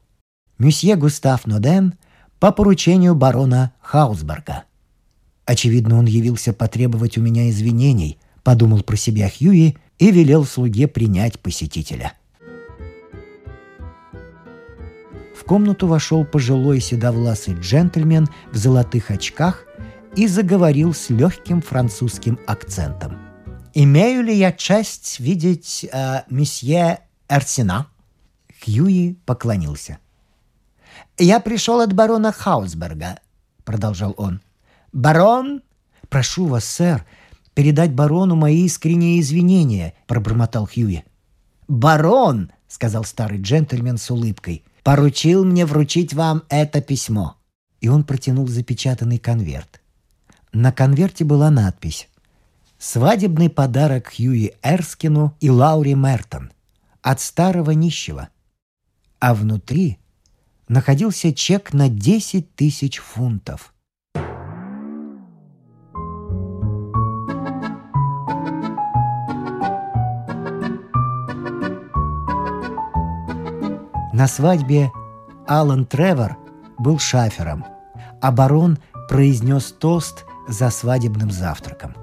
Месье 0.59 0.97
Густав 0.97 1.47
Ноден 1.47 1.95
по 2.39 2.53
поручению 2.53 3.15
барона 3.15 3.73
Хаусберга. 3.81 4.65
Очевидно, 5.47 5.99
он 5.99 6.07
явился 6.07 6.53
потребовать 6.53 7.19
у 7.19 7.21
меня 7.21 7.51
извинений, 7.51 8.19
подумал 8.43 8.83
про 8.83 8.97
себя 8.97 9.29
Хьюи 9.29 9.77
и 9.99 10.11
велел 10.11 10.45
слуге 10.45 10.89
принять 10.89 11.39
посетителя. 11.39 12.15
В 15.37 15.45
комнату 15.47 15.87
вошел 15.87 16.25
пожилой 16.25 16.81
седовласый 16.81 17.55
джентльмен 17.55 18.29
в 18.51 18.57
золотых 18.57 19.11
очках 19.11 19.67
и 20.17 20.27
заговорил 20.27 20.95
с 20.95 21.11
легким 21.11 21.61
французским 21.61 22.39
акцентом. 22.47 23.19
«Имею 23.75 24.23
ли 24.23 24.35
я 24.35 24.53
честь 24.53 25.21
видеть 25.21 25.85
э, 25.93 26.23
месье 26.31 27.01
Эрсина?» 27.29 27.89
Хьюи 28.65 29.19
поклонился. 29.27 29.99
«Я 31.19 31.41
пришел 31.41 31.81
от 31.81 31.93
барона 31.93 32.33
Хаусберга»,— 32.33 33.19
продолжал 33.65 34.15
он. 34.17 34.41
«Барон...» 34.95 35.63
«Прошу 36.09 36.47
вас, 36.47 36.65
сэр, 36.65 37.05
передать 37.53 37.93
барону 37.93 38.37
мои 38.37 38.65
искренние 38.65 39.21
извинения»,— 39.21 39.95
пробормотал 40.07 40.69
Хьюи. 40.69 41.03
«Барон»,— 41.67 42.53
сказал 42.69 43.03
старый 43.03 43.41
джентльмен 43.41 43.99
с 43.99 44.09
улыбкой,— 44.09 44.63
«поручил 44.85 45.45
мне 45.45 45.67
вручить 45.67 46.15
вам 46.15 46.45
это 46.49 46.81
письмо». 46.81 47.37
И 47.81 47.89
он 47.89 48.05
протянул 48.05 48.47
запечатанный 48.47 49.19
конверт. 49.19 49.83
На 50.53 50.71
конверте 50.71 51.25
была 51.25 51.51
надпись 51.51 52.09
«Свадебный 52.79 53.51
подарок 53.51 54.13
Хьюи 54.15 54.53
Эрскину 54.63 55.37
и 55.41 55.51
Лауре 55.51 55.97
Мертон 55.97 56.53
от 57.03 57.21
старого 57.21 57.73
нищего». 57.73 58.29
А 59.19 59.35
внутри 59.35 59.99
находился 60.69 61.35
чек 61.35 61.73
на 61.73 61.89
10 61.89 62.55
тысяч 62.55 62.99
фунтов. 62.99 63.74
На 74.15 74.29
свадьбе 74.29 74.93
Алан 75.49 75.87
Тревор 75.87 76.37
был 76.79 77.01
шафером, 77.01 77.65
а 78.23 78.31
барон 78.31 78.79
произнес 79.09 79.73
тост 79.73 80.25
за 80.47 80.71
свадебным 80.71 81.33
завтраком. 81.33 81.97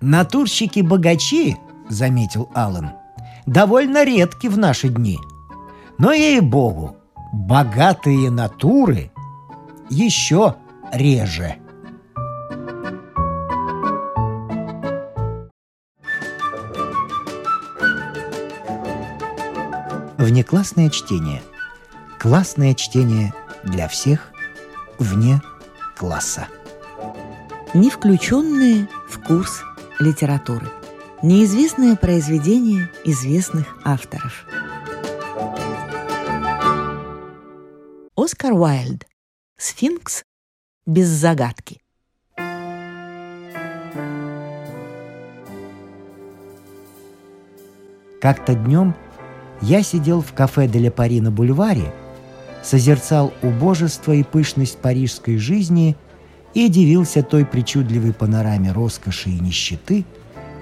«Натурщики-богачи»,— 0.00 1.58
заметил 1.90 2.48
Аллан,— 2.54 2.92
«довольно 3.46 4.04
редки 4.04 4.48
в 4.48 4.58
наши 4.58 4.88
дни. 4.88 5.18
Но, 5.98 6.12
ей-богу, 6.12 6.96
богатые 7.32 8.30
натуры 8.30 9.10
еще 9.88 10.56
реже». 10.92 11.56
Внеклассное 20.18 20.90
чтение. 20.90 21.40
Классное 22.18 22.74
чтение 22.74 23.32
для 23.62 23.86
всех 23.86 24.32
вне 24.98 25.40
класса. 25.96 26.48
Не 27.74 27.90
включенные 27.90 28.88
в 29.08 29.20
курс 29.20 29.62
литературы. 30.00 30.66
Неизвестное 31.28 31.96
произведение 31.96 32.88
известных 33.04 33.66
авторов. 33.84 34.46
Оскар 38.14 38.52
Уайльд. 38.52 39.04
Сфинкс 39.56 40.22
без 40.86 41.08
загадки. 41.08 41.80
Как-то 48.20 48.54
днем 48.54 48.94
я 49.62 49.82
сидел 49.82 50.20
в 50.20 50.32
кафе 50.32 50.68
«Деля 50.68 50.92
Пари» 50.92 51.20
на 51.20 51.32
бульваре, 51.32 51.92
созерцал 52.62 53.34
убожество 53.42 54.12
и 54.12 54.22
пышность 54.22 54.78
парижской 54.78 55.38
жизни 55.38 55.96
и 56.54 56.68
дивился 56.68 57.24
той 57.24 57.44
причудливой 57.44 58.14
панораме 58.14 58.70
роскоши 58.70 59.30
и 59.30 59.40
нищеты, 59.40 60.04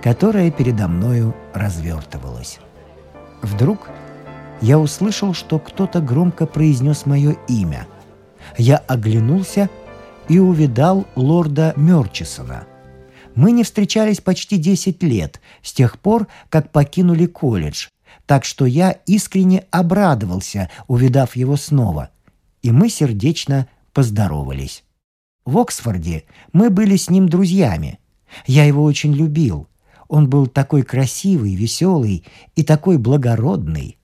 которая 0.04 0.50
передо 0.50 0.86
мною 0.86 1.34
развертывалась. 1.54 2.58
Вдруг 3.40 3.88
я 4.60 4.78
услышал, 4.78 5.32
что 5.32 5.58
кто-то 5.58 6.02
громко 6.02 6.44
произнес 6.44 7.06
мое 7.06 7.38
имя. 7.48 7.86
Я 8.58 8.76
оглянулся 8.76 9.70
и 10.28 10.38
увидал 10.38 11.06
лорда 11.16 11.72
Мерчисона. 11.76 12.66
Мы 13.34 13.52
не 13.52 13.64
встречались 13.64 14.20
почти 14.20 14.58
10 14.58 15.02
лет, 15.04 15.40
с 15.62 15.72
тех 15.72 15.98
пор, 15.98 16.26
как 16.50 16.70
покинули 16.70 17.24
колледж, 17.24 17.88
так 18.26 18.44
что 18.44 18.66
я 18.66 18.90
искренне 19.06 19.64
обрадовался, 19.70 20.68
увидав 20.86 21.34
его 21.34 21.56
снова, 21.56 22.10
и 22.60 22.72
мы 22.72 22.90
сердечно 22.90 23.68
поздоровались. 23.94 24.84
В 25.46 25.56
Оксфорде 25.56 26.24
мы 26.52 26.68
были 26.68 26.96
с 26.96 27.08
ним 27.08 27.26
друзьями. 27.26 27.98
Я 28.44 28.66
его 28.66 28.84
очень 28.84 29.14
любил. 29.14 29.66
Он 30.08 30.28
был 30.28 30.46
такой 30.46 30.82
красивый, 30.82 31.54
веселый 31.54 32.24
и 32.56 32.62
такой 32.62 32.98
благородный. 32.98 33.98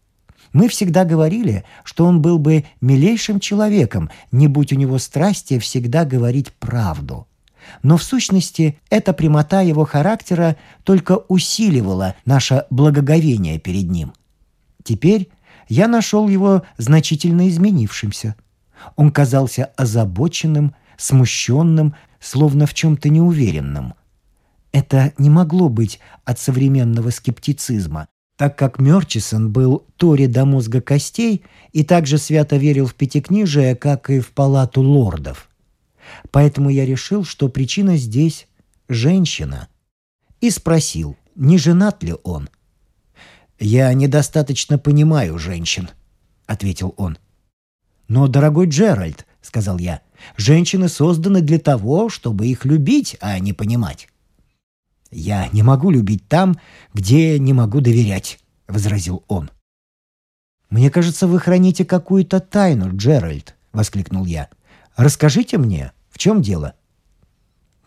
Мы 0.53 0.69
всегда 0.69 1.05
говорили, 1.05 1.65
что 1.85 2.05
он 2.07 2.21
был 2.21 2.39
бы 2.39 2.65
милейшим 2.81 3.39
человеком, 3.39 4.11
не 4.33 4.49
будь 4.49 4.73
у 4.73 4.77
него 4.77 4.99
страсти 4.99 5.59
всегда 5.59 6.05
говорить 6.05 6.53
правду. 6.55 7.27
Но 7.83 7.97
в 7.97 8.03
сущности 8.03 8.79
эта 8.89 9.13
прямота 9.13 9.61
его 9.61 9.85
характера 9.85 10.57
только 10.83 11.19
усиливала 11.29 12.17
наше 12.25 12.65
благоговение 12.71 13.59
перед 13.59 13.91
ним. 13.91 14.13
Теперь 14.83 15.31
я 15.69 15.87
нашел 15.87 16.29
его 16.29 16.63
значительно 16.79 17.49
изменившимся. 17.49 18.35
Он 18.97 19.13
казался 19.13 19.71
озабоченным, 19.77 20.75
смущенным, 20.97 21.95
словно 22.19 22.67
в 22.67 22.75
чем-то 22.75 23.09
неуверенным. 23.09 23.95
Это 24.73 25.13
не 25.19 25.31
могло 25.31 25.69
быть 25.69 26.01
от 26.25 26.39
современного 26.39 27.11
скептицизма, 27.11 28.09
так 28.37 28.57
как 28.57 28.79
Мерчисон 28.79 29.53
был 29.53 29.87
Тори 29.97 30.27
до 30.27 30.45
мозга 30.45 30.81
костей 30.81 31.45
и 31.73 31.83
также 31.85 32.19
свято 32.19 32.57
верил 32.57 32.87
в 32.87 32.95
пятикнижие, 32.95 33.75
как 33.75 34.11
и 34.11 34.21
в 34.21 34.31
палату 34.31 34.81
лордов. 34.81 35.49
Поэтому 36.31 36.71
я 36.71 36.87
решил, 36.87 37.25
что 37.25 37.49
причина 37.49 37.97
здесь– 37.97 38.47
женщина. 38.89 39.69
И 40.41 40.51
спросил, 40.51 41.17
не 41.35 41.59
женат 41.59 42.03
ли 42.03 42.15
он. 42.23 42.49
«Я 43.59 43.93
недостаточно 43.93 44.79
понимаю 44.79 45.39
женщин»,– 45.39 45.91
ответил 46.47 46.95
он. 46.97 47.19
«Но, 48.09 48.27
дорогой 48.27 48.69
Джеральд»,— 48.69 49.27
сказал 49.43 49.79
я,— 49.79 50.01
«женщины 50.39 50.89
созданы 50.89 51.43
для 51.43 51.59
того, 51.59 52.09
чтобы 52.09 52.47
их 52.47 52.65
любить, 52.65 53.19
а 53.21 53.39
не 53.39 53.53
понимать». 53.53 54.09
«Я 55.11 55.49
не 55.49 55.63
могу 55.63 55.91
любить 55.91 56.29
там, 56.29 56.59
где 56.95 57.39
не 57.39 57.53
могу 57.53 57.81
доверять»,— 57.81 58.39
возразил 58.69 59.25
он. 59.27 59.51
«Мне 60.71 60.89
кажется, 60.91 61.27
вы 61.27 61.41
храните 61.41 61.85
какую-то 61.85 62.39
тайну, 62.39 62.97
Джеральд»,— 62.97 63.57
воскликнул 63.73 64.25
я. 64.25 64.49
«Расскажите 64.97 65.59
мне, 65.59 65.93
в 66.11 66.19
чем 66.19 66.43
дело?» 66.43 66.75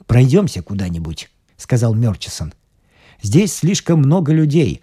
«Пройдемся 0.06 0.62
куда-нибудь»,— 0.62 1.30
сказал 1.58 1.94
Мерчисон. 1.94 2.54
«Здесь 3.22 3.54
слишком 3.54 4.00
много 4.00 4.34
людей. 4.34 4.82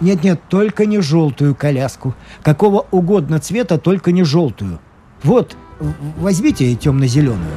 Нет-нет, 0.00 0.40
только 0.48 0.86
не 0.86 1.00
желтую 1.00 1.54
коляску. 1.54 2.14
Какого 2.42 2.86
угодно 2.90 3.38
цвета, 3.38 3.78
только 3.78 4.12
не 4.12 4.24
желтую. 4.24 4.78
Вот, 5.22 5.56
возьмите 6.16 6.74
темно-зеленую. 6.74 7.56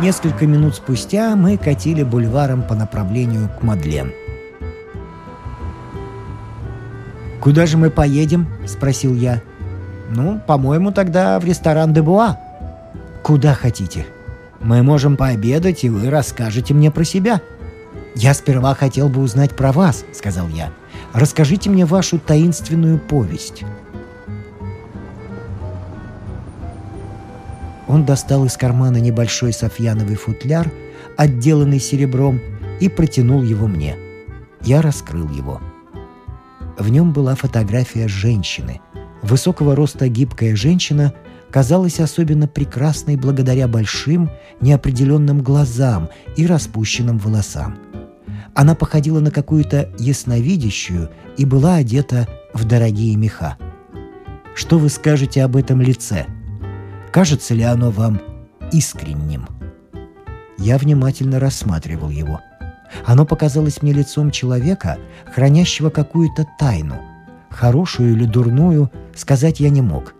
Несколько 0.00 0.46
минут 0.46 0.76
спустя 0.76 1.34
мы 1.34 1.56
катили 1.56 2.02
бульваром 2.02 2.62
по 2.62 2.74
направлению 2.74 3.48
к 3.48 3.62
Мадлен. 3.62 4.12
«Куда 7.40 7.66
же 7.66 7.78
мы 7.78 7.90
поедем?»– 7.90 8.46
спросил 8.66 9.14
я. 9.14 9.42
«Ну, 10.10 10.40
по-моему, 10.46 10.92
тогда 10.92 11.38
в 11.38 11.44
ресторан 11.44 11.92
де 11.92 12.02
Буа». 12.02 12.36
«Куда 13.22 13.54
хотите?» 13.54 14.06
«Мы 14.60 14.82
можем 14.82 15.16
пообедать, 15.16 15.84
и 15.84 15.88
вы 15.88 16.10
расскажете 16.10 16.74
мне 16.74 16.90
про 16.90 17.04
себя». 17.04 17.40
«Я 18.14 18.34
сперва 18.34 18.74
хотел 18.74 19.08
бы 19.08 19.20
узнать 19.20 19.54
про 19.54 19.70
вас»,— 19.70 20.04
сказал 20.12 20.48
я. 20.48 20.72
«Расскажите 21.12 21.70
мне 21.70 21.86
вашу 21.86 22.18
таинственную 22.18 22.98
повесть». 22.98 23.64
Он 27.86 28.04
достал 28.04 28.44
из 28.44 28.56
кармана 28.56 28.98
небольшой 28.98 29.52
софьяновый 29.52 30.16
футляр, 30.16 30.70
отделанный 31.16 31.80
серебром, 31.80 32.40
и 32.80 32.88
протянул 32.88 33.42
его 33.42 33.66
мне. 33.66 33.96
Я 34.62 34.82
раскрыл 34.82 35.28
его. 35.30 35.60
В 36.78 36.90
нем 36.90 37.12
была 37.12 37.34
фотография 37.34 38.06
женщины. 38.06 38.80
Высокого 39.22 39.74
роста 39.74 40.08
гибкая 40.08 40.54
женщина 40.54 41.12
казалась 41.50 42.00
особенно 42.00 42.46
прекрасной 42.46 43.16
благодаря 43.16 43.68
большим, 43.68 44.30
неопределенным 44.60 45.42
глазам 45.42 46.08
и 46.36 46.46
распущенным 46.46 47.18
волосам. 47.18 47.78
Она 48.54 48.74
походила 48.74 49.20
на 49.20 49.30
какую-то 49.30 49.88
ясновидящую 49.98 51.10
и 51.36 51.44
была 51.44 51.76
одета 51.76 52.26
в 52.52 52.64
дорогие 52.64 53.16
меха. 53.16 53.56
Что 54.54 54.78
вы 54.78 54.88
скажете 54.88 55.44
об 55.44 55.56
этом 55.56 55.80
лице? 55.80 56.26
Кажется 57.12 57.54
ли 57.54 57.62
оно 57.62 57.90
вам 57.90 58.20
искренним? 58.72 59.46
Я 60.58 60.76
внимательно 60.78 61.38
рассматривал 61.38 62.10
его. 62.10 62.40
Оно 63.06 63.24
показалось 63.24 63.82
мне 63.82 63.92
лицом 63.92 64.30
человека, 64.30 64.98
хранящего 65.32 65.90
какую-то 65.90 66.46
тайну. 66.58 66.96
Хорошую 67.50 68.12
или 68.12 68.24
дурную 68.24 68.90
сказать 69.14 69.60
я 69.60 69.70
не 69.70 69.82
мог. 69.82 70.14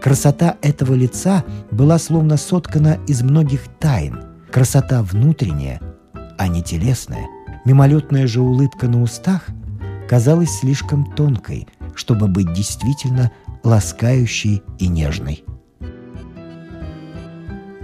Красота 0.00 0.56
этого 0.62 0.94
лица 0.94 1.44
была 1.70 1.98
словно 1.98 2.36
соткана 2.36 2.98
из 3.06 3.22
многих 3.22 3.64
тайн. 3.78 4.20
Красота 4.50 5.02
внутренняя, 5.02 5.80
а 6.38 6.48
не 6.48 6.62
телесная. 6.62 7.26
Мимолетная 7.64 8.26
же 8.26 8.40
улыбка 8.40 8.88
на 8.88 9.02
устах 9.02 9.46
казалась 10.08 10.60
слишком 10.60 11.04
тонкой, 11.12 11.66
чтобы 11.94 12.28
быть 12.28 12.52
действительно 12.52 13.32
ласкающей 13.64 14.62
и 14.78 14.88
нежной. 14.88 15.44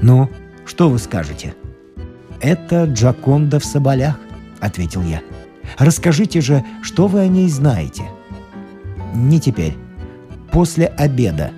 «Ну, 0.00 0.30
что 0.64 0.88
вы 0.88 0.98
скажете?» 0.98 1.54
«Это 2.40 2.84
Джаконда 2.84 3.58
в 3.58 3.64
соболях»,— 3.64 4.18
ответил 4.60 5.02
я. 5.02 5.20
«Расскажите 5.78 6.40
же, 6.40 6.64
что 6.82 7.08
вы 7.08 7.20
о 7.20 7.28
ней 7.28 7.48
знаете?» 7.48 8.04
«Не 9.14 9.40
теперь. 9.40 9.76
После 10.52 10.86
обеда». 10.86 11.50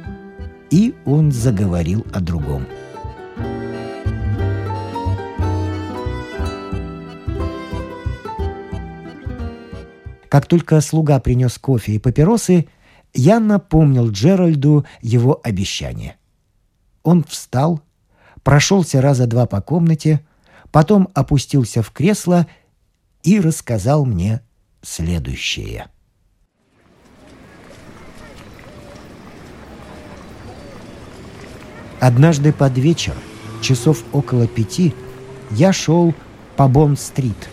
И 0.70 0.94
он 1.04 1.32
заговорил 1.32 2.06
о 2.12 2.20
другом. 2.20 2.66
Как 10.28 10.46
только 10.46 10.80
слуга 10.80 11.18
принес 11.20 11.56
кофе 11.56 11.92
и 11.92 11.98
папиросы, 11.98 12.68
я 13.14 13.40
напомнил 13.40 14.10
Джеральду 14.10 14.84
его 15.00 15.40
обещание. 15.42 16.16
Он 17.02 17.24
встал, 17.24 17.80
прошелся 18.42 19.00
раза 19.00 19.26
два 19.26 19.46
по 19.46 19.60
комнате, 19.62 20.26
потом 20.72 21.08
опустился 21.14 21.82
в 21.82 21.90
кресло 21.90 22.46
и 23.22 23.40
рассказал 23.40 24.04
мне 24.04 24.42
следующее. 24.82 25.88
Однажды 32.06 32.52
под 32.52 32.78
вечер, 32.78 33.14
часов 33.60 34.04
около 34.12 34.46
пяти, 34.46 34.94
я 35.50 35.72
шел 35.72 36.14
по 36.54 36.68
Бонд-стрит. 36.68 37.50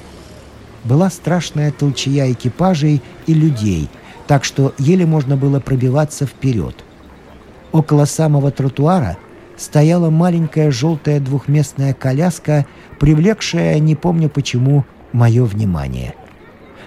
Была 0.84 1.10
страшная 1.10 1.72
толчая 1.72 2.34
экипажей 2.34 3.02
и 3.26 3.34
людей, 3.34 3.90
так 4.28 4.44
что 4.44 4.76
еле 4.78 5.08
можно 5.08 5.38
было 5.38 5.60
пробиваться 5.60 6.28
вперед. 6.28 6.86
Около 7.72 8.06
самого 8.06 8.52
тротуара 8.52 9.18
стояла 9.58 10.12
маленькая 10.12 10.70
желтая 10.70 11.20
двухместная 11.20 11.96
коляска, 11.96 12.68
привлекшая, 13.00 13.80
не 13.80 13.96
помню 13.96 14.30
почему, 14.30 14.86
мое 15.14 15.46
внимание. 15.46 16.14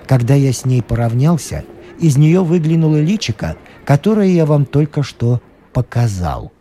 Когда 0.06 0.34
я 0.34 0.52
с 0.52 0.64
ней 0.66 0.82
поравнялся, 0.82 1.64
из 1.98 2.16
нее 2.16 2.44
выглянуло 2.44 3.00
личико, 3.00 3.56
которое 3.84 4.28
я 4.28 4.46
вам 4.46 4.66
только 4.66 5.02
что 5.02 5.40
показал. 5.72 6.52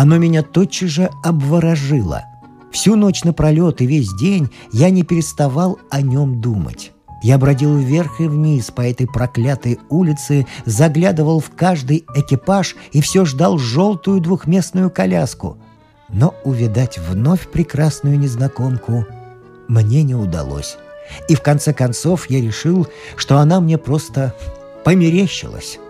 Оно 0.00 0.16
меня 0.16 0.44
тотчас 0.44 0.90
же 0.90 1.10
обворожило. 1.24 2.22
Всю 2.70 2.94
ночь 2.94 3.24
напролет 3.24 3.80
и 3.80 3.86
весь 3.86 4.14
день 4.14 4.48
я 4.72 4.90
не 4.90 5.02
переставал 5.02 5.80
о 5.90 6.02
нем 6.02 6.40
думать. 6.40 6.92
Я 7.20 7.36
бродил 7.36 7.76
вверх 7.76 8.20
и 8.20 8.28
вниз 8.28 8.70
по 8.70 8.82
этой 8.82 9.08
проклятой 9.08 9.80
улице, 9.88 10.46
заглядывал 10.64 11.40
в 11.40 11.50
каждый 11.50 12.04
экипаж 12.14 12.76
и 12.92 13.00
все 13.00 13.24
ждал 13.24 13.58
желтую 13.58 14.20
двухместную 14.20 14.88
коляску. 14.88 15.58
Но 16.08 16.32
увидать 16.44 16.98
вновь 16.98 17.50
прекрасную 17.50 18.20
незнакомку 18.20 19.04
мне 19.66 20.04
не 20.04 20.14
удалось. 20.14 20.76
И 21.28 21.34
в 21.34 21.42
конце 21.42 21.72
концов 21.74 22.30
я 22.30 22.40
решил, 22.40 22.86
что 23.16 23.38
она 23.38 23.58
мне 23.58 23.78
просто 23.78 24.32
померещилась. 24.84 25.80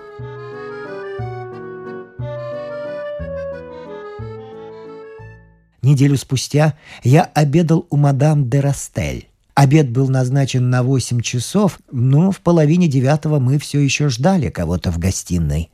Неделю 5.89 6.19
спустя 6.19 6.75
я 7.03 7.23
обедал 7.23 7.87
у 7.89 7.97
мадам 7.97 8.51
де 8.51 8.61
Растель. 8.61 9.31
Обед 9.55 9.91
был 9.91 10.09
назначен 10.11 10.69
на 10.69 10.83
8 10.83 11.23
часов, 11.23 11.79
но 11.91 12.31
в 12.31 12.41
половине 12.41 12.89
девятого 12.89 13.39
мы 13.39 13.59
все 13.59 13.81
еще 13.81 14.11
ждали 14.11 14.51
кого-то 14.51 14.91
в 14.91 14.99
гостиной. 14.99 15.71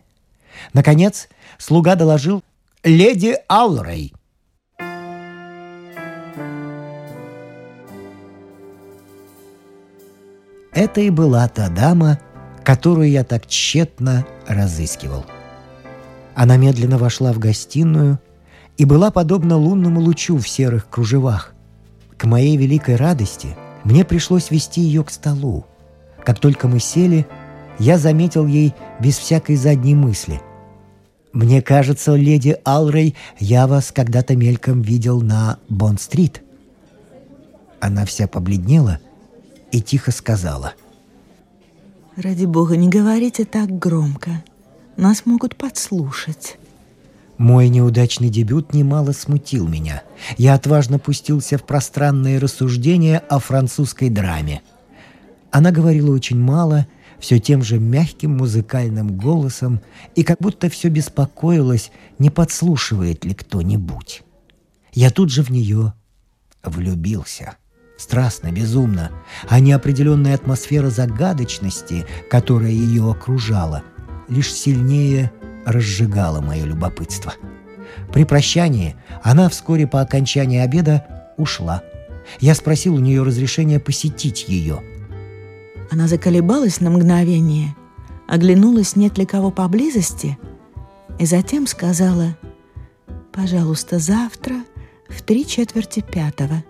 Наконец, 0.72 1.28
слуга 1.58 1.96
доложил 1.96 2.44
«Леди 2.84 3.36
Алрей». 3.48 4.12
Это 10.72 11.00
и 11.00 11.10
была 11.10 11.48
та 11.48 11.68
дама, 11.70 12.20
которую 12.62 13.10
я 13.10 13.24
так 13.24 13.48
тщетно 13.48 14.24
разыскивал. 14.46 15.26
Она 16.36 16.56
медленно 16.56 16.98
вошла 16.98 17.32
в 17.32 17.40
гостиную 17.40 18.20
и 18.76 18.84
была 18.84 19.10
подобна 19.10 19.56
лунному 19.56 20.00
лучу 20.00 20.38
в 20.38 20.48
серых 20.48 20.88
кружевах. 20.88 21.54
К 22.16 22.24
моей 22.24 22.56
великой 22.56 22.96
радости– 22.96 23.56
мне 23.84 24.04
пришлось 24.04 24.50
вести 24.50 24.80
ее 24.80 25.04
к 25.04 25.10
столу. 25.10 25.66
Как 26.24 26.40
только 26.40 26.68
мы 26.68 26.80
сели, 26.80 27.26
я 27.78 27.98
заметил 27.98 28.46
ей 28.46 28.74
без 28.98 29.18
всякой 29.18 29.56
задней 29.56 29.94
мысли. 29.94 30.40
«Мне 31.32 31.60
кажется, 31.60 32.14
леди 32.14 32.56
Алрей, 32.64 33.14
я 33.38 33.66
вас 33.66 33.92
когда-то 33.92 34.36
мельком 34.36 34.82
видел 34.82 35.20
на 35.20 35.58
Бонд-стрит». 35.68 36.42
Она 37.80 38.06
вся 38.06 38.26
побледнела 38.26 39.00
и 39.70 39.82
тихо 39.82 40.12
сказала. 40.12 40.74
«Ради 42.16 42.46
бога, 42.46 42.76
не 42.76 42.88
говорите 42.88 43.44
так 43.44 43.78
громко. 43.78 44.42
Нас 44.96 45.26
могут 45.26 45.56
подслушать». 45.56 46.56
Мой 47.38 47.68
неудачный 47.68 48.28
дебют 48.28 48.72
немало 48.74 49.12
смутил 49.12 49.66
меня. 49.66 50.02
Я 50.38 50.54
отважно 50.54 50.98
пустился 50.98 51.58
в 51.58 51.64
пространные 51.64 52.38
рассуждения 52.38 53.18
о 53.18 53.40
французской 53.40 54.08
драме. 54.08 54.62
Она 55.50 55.72
говорила 55.72 56.14
очень 56.14 56.38
мало, 56.38 56.86
все 57.18 57.38
тем 57.38 57.62
же 57.62 57.78
мягким 57.78 58.36
музыкальным 58.36 59.16
голосом, 59.16 59.80
и 60.14 60.22
как 60.22 60.38
будто 60.40 60.68
все 60.68 60.88
беспокоилась, 60.88 61.90
не 62.18 62.30
подслушивает 62.30 63.24
ли 63.24 63.34
кто-нибудь. 63.34 64.22
Я 64.92 65.10
тут 65.10 65.30
же 65.30 65.42
в 65.42 65.50
нее 65.50 65.92
влюбился. 66.62 67.56
Страстно, 67.96 68.50
безумно, 68.50 69.10
а 69.48 69.60
неопределенная 69.60 70.34
атмосфера 70.34 70.90
загадочности, 70.90 72.04
которая 72.28 72.70
ее 72.70 73.10
окружала, 73.10 73.82
лишь 74.28 74.52
сильнее 74.52 75.32
разжигала 75.64 76.40
мое 76.40 76.64
любопытство. 76.64 77.34
При 78.12 78.24
прощании 78.24 78.96
она 79.22 79.48
вскоре 79.48 79.86
по 79.86 80.00
окончании 80.00 80.60
обеда 80.60 81.06
ушла. 81.36 81.82
Я 82.40 82.54
спросил 82.54 82.94
у 82.94 82.98
нее 82.98 83.22
разрешения 83.22 83.78
посетить 83.78 84.48
ее. 84.48 84.82
Она 85.90 86.08
заколебалась 86.08 86.80
на 86.80 86.90
мгновение, 86.90 87.74
оглянулась, 88.26 88.96
нет 88.96 89.18
ли 89.18 89.26
кого 89.26 89.50
поблизости, 89.50 90.38
и 91.18 91.26
затем 91.26 91.66
сказала 91.66 92.36
«Пожалуйста, 93.32 93.98
завтра 93.98 94.56
в 95.08 95.22
три 95.22 95.46
четверти 95.46 96.00
пятого». 96.00 96.62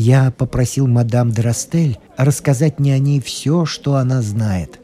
Я 0.00 0.30
попросил 0.30 0.86
мадам 0.86 1.32
Драстель 1.32 1.98
рассказать 2.16 2.78
мне 2.78 2.94
о 2.94 3.00
ней 3.00 3.20
все, 3.20 3.64
что 3.64 3.96
она 3.96 4.22
знает. 4.22 4.78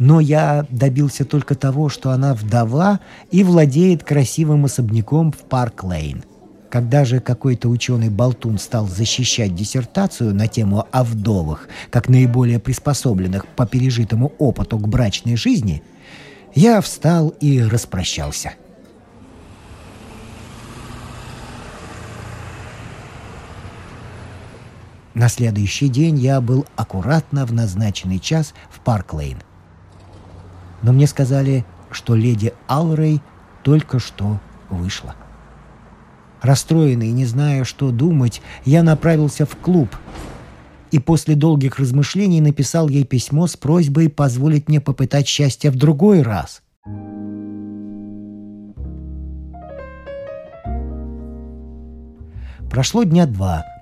Но 0.00 0.18
я 0.18 0.66
добился 0.68 1.24
только 1.24 1.54
того, 1.54 1.88
что 1.88 2.10
она 2.10 2.34
вдова 2.34 2.98
и 3.30 3.44
владеет 3.44 4.02
красивым 4.02 4.64
особняком 4.64 5.30
в 5.30 5.44
Парк-Лейн. 5.44 6.24
Когда 6.70 7.04
же 7.04 7.20
какой-то 7.20 7.68
ученый-болтун 7.68 8.58
стал 8.58 8.88
защищать 8.88 9.54
диссертацию 9.54 10.34
на 10.34 10.48
тему 10.48 10.88
о 10.90 11.04
вдовах, 11.04 11.68
как 11.90 12.08
наиболее 12.08 12.58
приспособленных 12.58 13.46
по 13.46 13.64
пережитому 13.64 14.32
опыту 14.40 14.76
к 14.76 14.88
брачной 14.88 15.36
жизни, 15.36 15.84
я 16.56 16.80
встал 16.80 17.28
и 17.28 17.62
распрощался.— 17.62 18.54
На 25.18 25.28
следующий 25.28 25.88
день 25.88 26.16
я 26.16 26.40
был 26.40 26.64
аккуратно 26.76 27.44
в 27.44 27.52
назначенный 27.52 28.20
час 28.20 28.54
в 28.70 28.78
Парк-Лейн. 28.78 29.38
Но 30.82 30.92
мне 30.92 31.08
сказали, 31.08 31.64
что 31.90 32.14
леди 32.14 32.54
Алрой 32.68 33.20
только 33.64 33.98
что 33.98 34.38
вышла. 34.70 35.16
Расстроенный, 36.40 37.10
не 37.10 37.26
зная, 37.26 37.64
что 37.64 37.90
думать, 37.90 38.42
я 38.64 38.84
направился 38.84 39.44
в 39.44 39.56
клуб 39.56 39.88
и 40.92 41.00
после 41.00 41.34
долгих 41.34 41.80
размышлений 41.80 42.40
написал 42.40 42.88
ей 42.88 43.02
письмо 43.02 43.48
с 43.48 43.56
просьбой 43.56 44.08
позволить 44.10 44.68
мне 44.68 44.80
попытать 44.80 45.26
счастье 45.26 45.72
в 45.72 45.74
другой 45.74 46.22
раз. 46.22 46.62
Прошло 52.70 53.02
дня 53.02 53.26
два– 53.26 53.64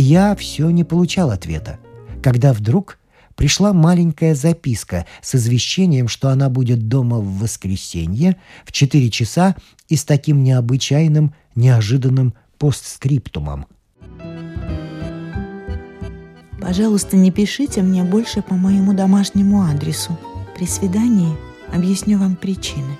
и 0.00 0.02
я 0.02 0.34
все 0.34 0.70
не 0.70 0.82
получал 0.82 1.30
ответа, 1.30 1.78
когда 2.22 2.54
вдруг 2.54 2.98
пришла 3.34 3.74
маленькая 3.74 4.34
записка 4.34 5.04
с 5.20 5.34
извещением, 5.34 6.08
что 6.08 6.30
она 6.30 6.48
будет 6.48 6.88
дома 6.88 7.18
в 7.18 7.38
воскресенье 7.38 8.38
в 8.64 8.72
4 8.72 9.10
часа 9.10 9.56
и 9.90 9.96
с 9.96 10.06
таким 10.06 10.42
необычайным, 10.42 11.34
неожиданным 11.54 12.32
постскриптумом. 12.56 13.66
Пожалуйста, 16.62 17.18
не 17.18 17.30
пишите 17.30 17.82
мне 17.82 18.02
больше 18.02 18.40
по 18.40 18.54
моему 18.54 18.94
домашнему 18.94 19.64
адресу. 19.64 20.18
При 20.56 20.64
свидании 20.64 21.36
объясню 21.74 22.18
вам 22.18 22.36
причины. 22.36 22.96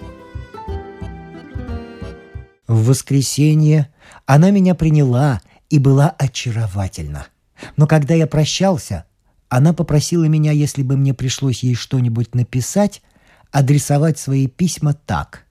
В 2.69 2.89
воскресенье 2.89 3.91
она 4.27 4.51
меня 4.51 4.75
приняла 4.75 5.41
и 5.71 5.79
была 5.79 6.11
очаровательна. 6.11 7.29
Но 7.77 7.87
когда 7.87 8.15
я 8.15 8.27
прощался, 8.27 9.07
она 9.49 9.73
попросила 9.73 10.25
меня, 10.25 10.53
если 10.53 10.83
бы 10.83 10.97
мне 10.97 11.15
пришлось 11.15 11.63
ей 11.63 11.75
что-нибудь 11.75 12.35
написать, 12.35 13.03
адресовать 13.51 14.19
свои 14.19 14.47
письма 14.47 14.95
так. 14.95 15.47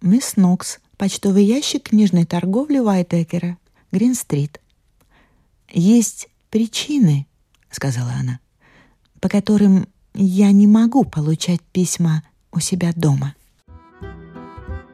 «Мисс 0.00 0.36
Нокс, 0.36 0.78
почтовый 0.96 1.44
ящик 1.44 1.90
книжной 1.90 2.26
торговли 2.26 2.78
Уайтекера, 2.78 3.56
Грин-стрит». 3.90 4.60
«Есть 5.72 6.28
причины»,— 6.50 7.26
сказала 7.70 8.12
она,— 8.12 8.38
«по 9.20 9.28
которым 9.28 9.88
я 10.14 10.52
не 10.52 10.66
могу 10.66 11.04
получать 11.04 11.60
письма 11.72 12.22
у 12.52 12.60
себя 12.60 12.92
дома». 12.94 13.34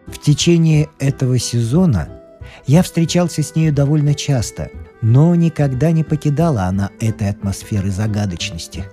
В 0.07 0.19
течение 0.19 0.89
этого 0.99 1.39
сезона 1.39 2.20
я 2.67 2.83
встречался 2.83 3.43
с 3.43 3.55
нею 3.55 3.73
довольно 3.73 4.15
часто, 4.15 4.71
но 5.03 5.35
никогда 5.35 5.91
не 5.91 6.05
покидала 6.05 6.65
она 6.65 6.91
этой 7.01 7.31
атмосферы 7.31 7.91
загадочности. 7.91 8.85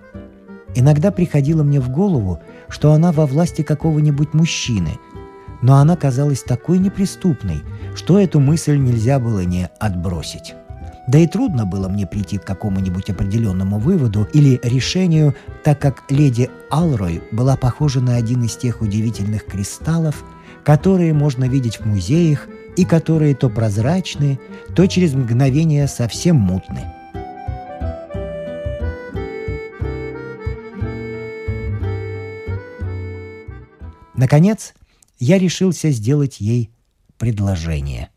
Иногда 0.75 1.11
приходило 1.11 1.63
мне 1.63 1.79
в 1.79 1.89
голову, 1.89 2.39
что 2.69 2.93
она 2.93 3.11
во 3.11 3.25
власти 3.25 3.61
какого-нибудь 3.61 4.33
мужчины, 4.33 4.99
но 5.61 5.77
она 5.77 5.95
казалась 5.95 6.43
такой 6.43 6.77
неприступной, 6.77 7.63
что 7.95 8.19
эту 8.19 8.39
мысль 8.39 8.77
нельзя 8.77 9.19
было 9.19 9.43
не 9.43 9.69
отбросить. 9.79 10.53
Да 11.07 11.17
и 11.19 11.25
трудно 11.25 11.65
было 11.65 11.87
мне 11.87 12.05
прийти 12.05 12.37
к 12.37 12.43
какому-нибудь 12.43 13.09
определенному 13.09 13.79
выводу 13.79 14.27
или 14.33 14.59
решению, 14.61 15.33
так 15.63 15.79
как 15.79 16.03
леди 16.09 16.49
Алрой 16.69 17.21
была 17.31 17.55
похожа 17.55 18.01
на 18.01 18.15
один 18.15 18.43
из 18.43 18.57
тех 18.57 18.81
удивительных 18.81 19.45
кристаллов, 19.45 20.23
которые 20.65 21.13
можно 21.13 21.45
видеть 21.45 21.79
в 21.79 21.85
музеях 21.85 22.47
и 22.77 22.85
которые 22.85 23.35
то 23.35 23.49
прозрачны, 23.49 24.39
то 24.75 24.85
через 24.87 25.13
мгновение 25.13 25.87
совсем 25.87 26.37
мутны. 26.37 26.93
Наконец, 34.15 34.73
я 35.19 35.37
решился 35.37 35.91
сделать 35.91 36.39
ей 36.39 36.71
предложение. 37.17 38.09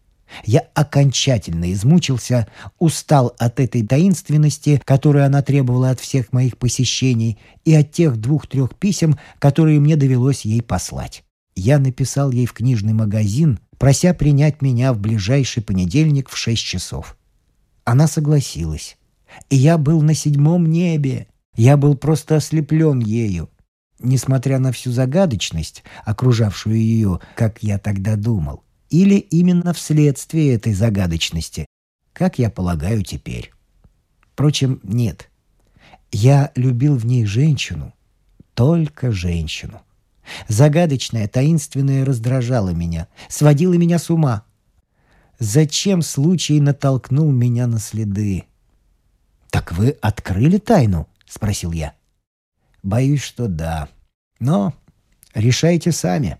Я 0.45 0.61
окончательно 0.75 1.73
измучился, 1.73 2.47
устал 2.79 3.35
от 3.39 3.61
этой 3.61 3.85
таинственности, 3.85 4.81
которую 4.85 5.25
она 5.25 5.43
требовала 5.43 5.91
от 5.91 6.01
всех 6.01 6.33
моих 6.33 6.57
посещений, 6.57 7.39
и 7.65 7.75
от 7.75 7.91
тех 7.91 8.17
двух-трех 8.17 8.77
писем, 8.77 9.19
которые 9.39 9.81
мне 9.81 9.97
довелось 9.97 10.45
ей 10.45 10.63
послать. 10.63 11.25
Я 11.63 11.79
написал 11.79 12.31
ей 12.31 12.47
в 12.47 12.55
книжный 12.55 12.95
магазин, 12.95 13.61
прося 13.77 14.15
принять 14.15 14.63
меня 14.63 14.95
в 14.95 14.99
ближайший 14.99 15.63
понедельник 15.63 16.31
в 16.31 16.37
шесть 16.39 16.63
часов. 16.63 17.19
Она 17.85 18.07
согласилась. 18.07 18.97
И 19.51 19.57
я 19.57 19.77
был 19.77 20.01
на 20.01 20.15
седьмом 20.15 20.65
небе. 20.65 21.27
Я 21.55 21.77
был 21.77 21.99
просто 21.99 22.37
ослеплен 22.37 23.01
ею. 23.01 23.51
Несмотря 23.99 24.59
на 24.59 24.73
всю 24.73 24.91
загадочность, 24.91 25.85
окружавшую 26.07 26.77
ее, 26.77 27.21
как 27.37 27.63
я 27.63 27.79
тогда 27.79 28.17
думал. 28.17 28.65
Или 28.89 29.17
именно 29.17 29.75
вследствие 29.75 30.55
этой 30.55 30.73
загадочности, 30.73 31.67
как 32.15 32.39
я 32.39 32.49
полагаю 32.49 33.03
теперь. 33.03 33.53
Впрочем, 34.33 34.81
нет. 34.83 35.29
Я 36.11 36.53
любил 36.55 36.97
в 36.97 37.05
ней 37.05 37.27
женщину, 37.27 37.93
только 38.55 39.13
женщину. 39.13 39.83
Загадочное, 40.49 41.29
таинственное 41.29 42.05
раздражало 42.05 42.71
меня, 42.71 43.09
сводило 43.29 43.75
меня 43.75 43.99
с 43.99 44.11
ума. 44.11 44.45
Зачем 45.39 46.03
случай 46.03 46.61
натолкнул 46.61 47.31
меня 47.31 47.67
на 47.67 47.79
следы? 47.79 48.45
«Так 49.51 49.73
вы 49.73 49.97
открыли 50.01 50.59
тайну?»— 50.59 51.09
спросил 51.27 51.73
я. 51.73 51.95
«Боюсь, 52.83 53.23
что 53.23 53.49
да. 53.49 53.89
Но 54.39 54.75
решайте 55.35 55.93
сами». 55.93 56.39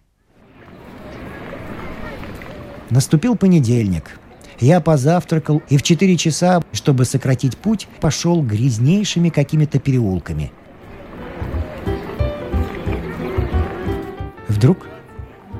Наступил 2.91 3.37
понедельник. 3.37 4.19
Я 4.61 4.81
позавтракал 4.81 5.63
и 5.71 5.77
в 5.77 5.83
четыре 5.83 6.17
часа, 6.17 6.63
чтобы 6.73 7.05
сократить 7.05 7.57
путь, 7.57 7.89
пошел 8.01 8.43
грязнейшими 8.43 9.31
какими-то 9.31 9.79
переулками— 9.79 10.53
Вдруг 14.61 14.87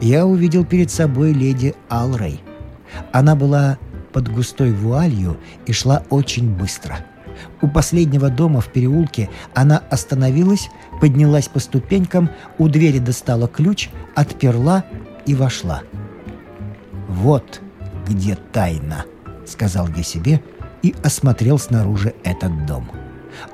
я 0.03 0.27
увидел 0.27 0.63
перед 0.63 0.91
собой 0.91 1.33
леди 1.33 1.75
Алрей. 1.89 2.43
Она 3.13 3.35
была 3.35 3.79
под 4.13 4.31
густой 4.31 4.73
вуалью 4.73 5.39
и 5.65 5.73
шла 5.73 6.03
очень 6.11 6.55
быстро. 6.55 6.99
У 7.63 7.69
последнего 7.69 8.29
дома 8.29 8.61
в 8.61 8.71
переулке 8.71 9.31
она 9.55 9.83
остановилась, 9.91 10.69
поднялась 11.01 11.49
по 11.49 11.61
ступенькам, 11.61 12.29
у 12.59 12.69
двери 12.69 12.99
достала 12.99 13.49
ключ, 13.49 13.89
отперла 14.15 14.85
и 15.25 15.35
вошла. 15.35 15.81
«Вот 17.09 17.63
где 18.07 18.37
тайна»,— 18.53 19.07
сказал 19.47 19.89
я 19.97 20.03
себе 20.03 20.43
и 20.83 20.95
осмотрел 21.03 21.59
снаружи 21.59 22.15
этот 22.23 22.67
дом. 22.67 22.91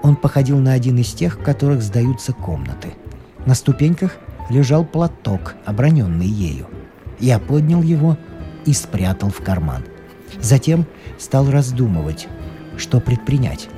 Он 0.03 0.17
походил 0.17 0.59
на 0.59 0.73
один 0.73 0.99
из 0.99 1.15
тех, 1.15 1.39
в 1.39 1.45
которых 1.45 1.83
сдаются 1.83 2.33
комнаты. 2.33 2.95
На 3.47 3.55
ступеньках 3.55 4.17
лежал 4.49 4.85
платок, 4.85 5.55
оброненный 5.65 6.27
ею. 6.27 6.67
Я 7.19 7.39
поднял 7.39 7.83
его 7.83 8.19
и 8.65 8.73
спрятал 8.73 9.31
в 9.31 9.43
карман. 9.43 9.85
Затем 10.41 10.87
стал 11.19 11.51
раздумывать, 11.51 12.29
что 12.77 13.01
предпринять. 13.01 13.69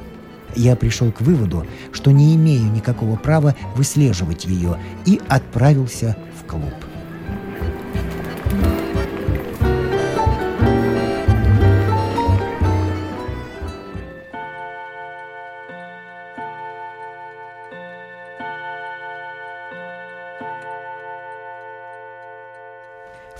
Я 0.56 0.76
пришел 0.76 1.12
к 1.12 1.20
выводу, 1.20 1.66
что 1.92 2.10
не 2.10 2.34
имею 2.34 2.72
никакого 2.72 3.16
права 3.16 3.54
выслеживать 3.76 4.44
ее 4.46 4.78
и 5.04 5.20
отправился 5.28 6.16
в 6.40 6.46
клуб. 6.46 6.74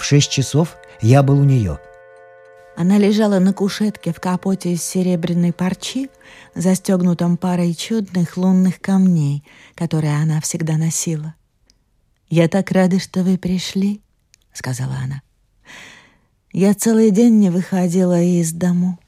Шесть 0.09 0.31
часов 0.31 0.79
я 1.03 1.23
был 1.23 1.38
у 1.38 1.44
нее. 1.44 1.79
Она 2.77 2.97
лежала 2.97 3.40
на 3.40 3.53
кушетке 3.53 4.11
в 4.14 4.21
капоте 4.21 4.73
из 4.73 4.83
серебряной 4.83 5.53
парчи, 5.53 6.09
застегнутом 6.55 7.37
парой 7.37 7.75
чудных 7.75 8.38
лунных 8.38 8.81
камней, 8.81 9.44
которые 9.75 10.16
она 10.16 10.40
всегда 10.40 10.79
носила. 10.79 11.35
«Я 12.31 12.49
так 12.49 12.71
рада, 12.71 12.99
что 12.99 13.23
вы 13.23 13.37
пришли»,— 13.37 14.01
сказала 14.55 14.94
она. 15.05 15.21
«Я 16.53 16.73
целый 16.73 17.11
день 17.11 17.38
не 17.38 17.51
выходила 17.51 18.18
из 18.18 18.53
дому». 18.53 18.99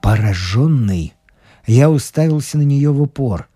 Пораженный, 0.00 1.12
я 1.66 1.90
уставился 1.90 2.58
на 2.58 2.62
нее 2.62 2.92
в 2.92 3.02
упор, 3.02 3.48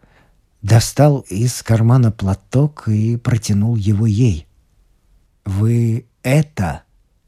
достал 0.62 1.20
из 1.28 1.62
кармана 1.62 2.10
платок 2.10 2.88
и 2.88 3.16
протянул 3.16 3.76
его 3.76 4.04
ей. 4.04 4.47
«Вы 5.48 6.04
это 6.22 6.82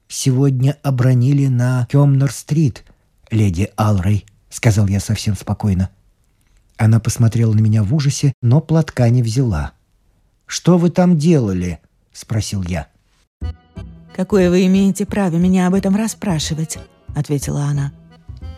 сегодня 0.06 0.76
обронили 0.83 1.46
на 1.46 1.87
Кемнер-стрит, 1.90 2.85
леди 3.30 3.70
Алрей»,— 3.76 4.26
сказал 4.50 4.87
я 4.88 5.00
совсем 5.00 5.35
спокойно. 5.35 5.88
Она 6.76 7.00
посмотрела 7.00 7.54
на 7.54 7.61
меня 7.61 7.83
в 7.83 7.94
ужасе, 7.94 8.35
но 8.42 8.61
платка 8.61 9.09
не 9.09 9.22
взяла. 9.22 9.72
«Что 10.44 10.76
вы 10.76 10.90
там 10.90 11.16
делали?»— 11.16 11.80
спросил 12.12 12.62
я. 12.62 12.88
«Какое 14.14 14.50
вы 14.50 14.66
имеете 14.66 15.06
право 15.06 15.37
меня 15.37 15.66
об 15.66 15.72
этом 15.72 15.96
расспрашивать?»— 15.96 16.76
ответила 17.14 17.64
она. 17.64 17.90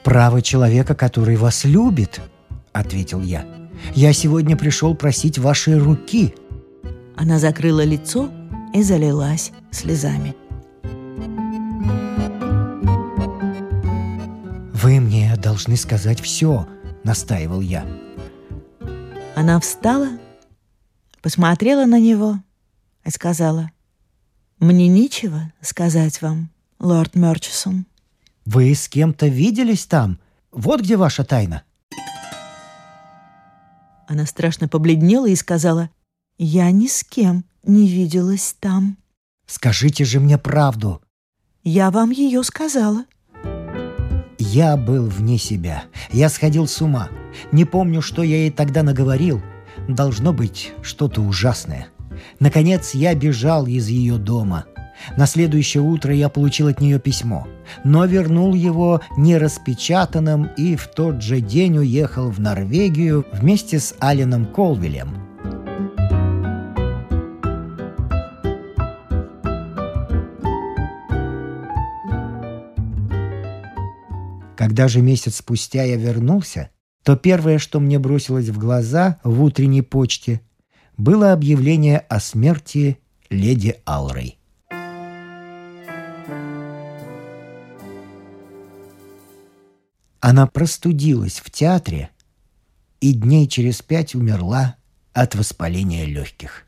«Право 0.03 0.43
человека, 0.43 0.97
который 0.97 1.37
вас 1.37 1.63
любит»,— 1.63 2.21
ответил 2.73 3.23
я. 3.23 3.47
«Я 3.95 4.13
сегодня 4.13 4.57
пришел 4.57 4.97
просить 4.97 5.39
вашей 5.39 5.79
руки». 5.79 6.35
Она 7.15 7.39
закрыла 7.39 7.85
лицо 7.85 8.29
и 8.73 8.83
залилась 8.83 9.53
слезами. 9.71 10.35
«Вы 14.73 15.01
мне 15.01 15.37
должны 15.37 15.77
сказать 15.77 16.21
все»,— 16.21 16.67
настаивал 17.05 17.61
я. 17.61 17.87
Она 19.37 19.61
встала, 19.61 20.09
посмотрела 21.21 21.87
на 21.87 22.01
него 22.01 22.39
и 23.05 23.11
сказала, 23.11 23.71
«Мне 24.59 24.89
нечего 24.89 25.53
сказать 25.61 26.21
вам, 26.21 26.51
лорд 26.79 27.15
Мерчисон». 27.15 27.87
«Вы 28.45 28.75
с 28.75 28.89
кем-то 28.89 29.29
виделись 29.29 29.87
там? 29.87 30.19
Вот 30.51 30.81
где 30.81 30.97
ваша 30.97 31.25
тайна». 31.25 31.63
Она 34.09 34.27
страшно 34.27 34.69
побледнела 34.69 35.29
и 35.29 35.37
сказала, 35.37 35.91
«Я 36.39 36.71
ни 36.71 36.89
с 36.89 37.05
кем 37.05 37.45
не 37.65 37.89
виделась 37.89 38.55
там». 38.59 38.97
«Скажите 39.47 40.05
же 40.05 40.21
мне 40.21 40.39
правду». 40.39 41.03
«Я 41.63 41.91
вам 41.91 42.11
ее 42.11 42.43
сказала». 42.43 43.05
Я 44.39 44.77
был 44.77 45.07
вне 45.07 45.39
себя. 45.39 45.85
Я 46.11 46.29
сходил 46.29 46.67
с 46.67 46.83
ума. 46.83 47.09
Не 47.53 47.65
помню, 47.65 48.03
что 48.03 48.23
я 48.23 48.37
ей 48.37 48.51
тогда 48.51 48.83
наговорил. 48.83 49.41
Должно 49.89 50.35
быть 50.35 50.73
что-то 50.83 51.23
ужасное. 51.23 51.89
Наконец 52.39 52.93
я 52.93 53.15
бежал 53.15 53.67
из 53.67 53.89
ее 53.89 54.19
дома. 54.19 54.67
На 55.17 55.27
следующее 55.27 55.83
утро 55.83 56.15
я 56.15 56.29
получил 56.29 56.69
от 56.69 56.81
нее 56.81 57.01
письмо, 57.01 57.49
но 57.83 58.05
вернул 58.05 58.53
его 58.53 59.01
нераспечатанным 59.17 60.51
и 60.57 60.77
в 60.77 60.87
тот 60.89 61.23
же 61.23 61.41
день 61.41 61.79
уехал 61.79 62.31
в 62.31 62.39
Норвегию 62.39 63.25
вместе 63.33 63.81
с 63.81 63.95
Алленом 64.01 64.45
Колвилем– 64.45 65.17
Когда 74.63 74.87
же 74.87 75.01
месяц 75.03 75.39
спустя 75.39 75.83
я 75.83 75.97
вернулся, 75.97 76.71
то 77.03 77.17
первое, 77.17 77.59
что 77.59 77.81
мне 77.81 77.99
бросилось 77.99 78.49
в 78.49 78.59
глаза 78.59 79.19
в 79.25 79.43
утренней 79.43 79.83
почте, 79.83 80.41
было 80.97 81.33
объявление 81.33 81.99
о 81.99 82.21
смерти 82.21 83.01
леди 83.29 83.75
Алрой. 83.85 84.39
Она 90.21 90.47
простудилась 90.47 91.41
в 91.41 91.51
театре 91.51 92.11
и 93.01 93.15
дней 93.15 93.49
через 93.49 93.83
пять 93.83 94.15
умерла 94.15 94.77
от 95.13 95.35
воспаления 95.35 96.05
легких. 96.05 96.67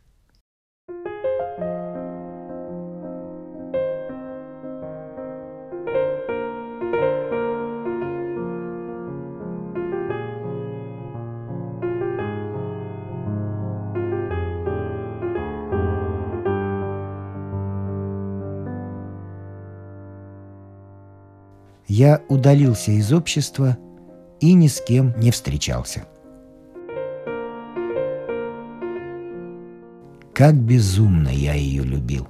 Я 22.04 22.20
удалился 22.28 22.90
из 22.90 23.14
общества 23.14 23.78
и 24.38 24.52
ни 24.52 24.66
с 24.66 24.78
кем 24.82 25.18
не 25.18 25.30
встречался. 25.30 26.04
Как 30.34 30.54
безумно 30.54 31.30
я 31.30 31.54
ее 31.54 31.82
любил. 31.82 32.28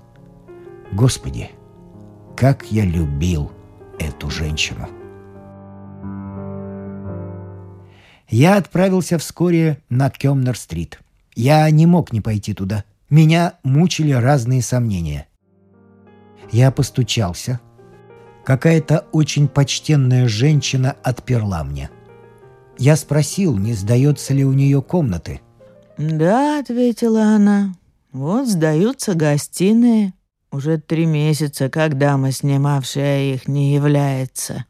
Господи, 0.93 1.51
как 2.37 2.71
я 2.71 2.85
любил 2.85 3.51
эту 3.99 4.31
женщину. 4.31 4.89
Я 8.29 8.59
отправился 8.59 9.19
вскоре 9.19 9.83
на 9.89 10.09
Кемнер-стрит. 10.09 11.01
Я 11.35 11.69
не 11.71 11.87
мог 11.87 12.13
не 12.13 12.21
пойти 12.21 12.55
туда. 12.55 12.85
Меня 13.11 13.55
мучили 13.65 14.13
разные 14.13 14.63
сомнения. 14.63 15.27
Я 16.53 16.71
постучался– 16.71 17.59
Какая-то 18.45 19.07
очень 19.11 19.49
почтенная 19.49 20.29
женщина 20.29 20.97
отперла 21.03 21.65
мне. 21.65 21.91
Я 22.77 22.97
спросил, 22.97 23.57
не 23.57 23.73
сдается 23.73 24.35
ли 24.35 24.45
у 24.45 24.53
нее 24.53 24.83
комнаты. 24.83 25.41
«Да»,— 25.97 26.59
ответила 26.61 27.23
она,— 27.23 27.75
«вот 28.13 28.49
сдаются 28.49 29.15
гостиные. 29.15 30.13
Уже 30.51 30.79
три 30.79 31.07
месяца, 31.07 31.71
как 31.71 31.97
дама, 31.97 32.33
снимавшая 32.33 33.35
их, 33.35 33.49
не 33.49 33.75
является». 33.75 34.67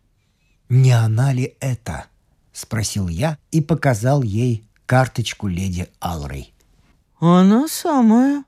«Не 0.68 0.92
она 0.92 1.32
ли 1.32 1.56
это?»— 1.60 2.06
спросил 2.52 3.08
я 3.08 3.38
и 3.50 3.60
показал 3.60 4.22
ей 4.22 4.68
карточку 4.86 5.48
леди 5.48 5.88
Алрой. 5.98 6.54
«Она 7.18 7.66
самая. 7.68 8.44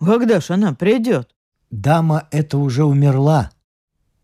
Когда 0.00 0.40
ж 0.40 0.50
она 0.50 0.72
придет?» 0.72 1.30
«Дама 1.70 2.28
эта 2.30 2.58
уже 2.58 2.84
умерла», 2.84 3.50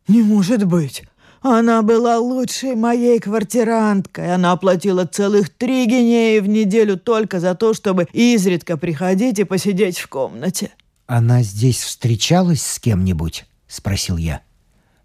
«Не 0.09 0.23
может 0.23 0.65
быть! 0.65 1.05
Она 1.41 1.83
была 1.83 2.19
лучшей 2.19 2.77
моей 2.77 3.19
квартиранткой. 3.19 4.35
Она 4.35 4.53
оплатила 4.53 5.07
целых 5.07 5.51
три 5.51 5.87
гинеи 5.87 6.39
в 6.39 6.47
неделю 6.47 6.97
только 6.97 7.41
за 7.41 7.55
то, 7.57 7.75
чтобы 7.75 8.07
изредка 8.13 8.77
приходить 8.77 9.39
и 9.39 9.45
посидеть 9.45 9.99
в 9.99 10.09
комнате». 10.09 10.71
«Она 11.07 11.43
здесь 11.43 11.83
встречалась 11.83 12.63
с 12.63 12.79
кем-нибудь?»— 12.79 13.45
спросил 13.67 14.17
я. 14.17 14.43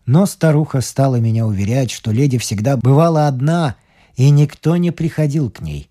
Но 0.05 0.25
старуха 0.25 0.79
стала 0.81 1.17
меня 1.17 1.45
уверять, 1.45 1.91
что 1.91 2.11
леди 2.11 2.37
всегда 2.37 2.77
бывала 2.77 3.27
одна, 3.27 3.75
и 4.15 4.29
никто 4.29 4.77
не 4.77 4.91
приходил 4.91 5.51
к 5.51 5.59
ней. 5.59 5.89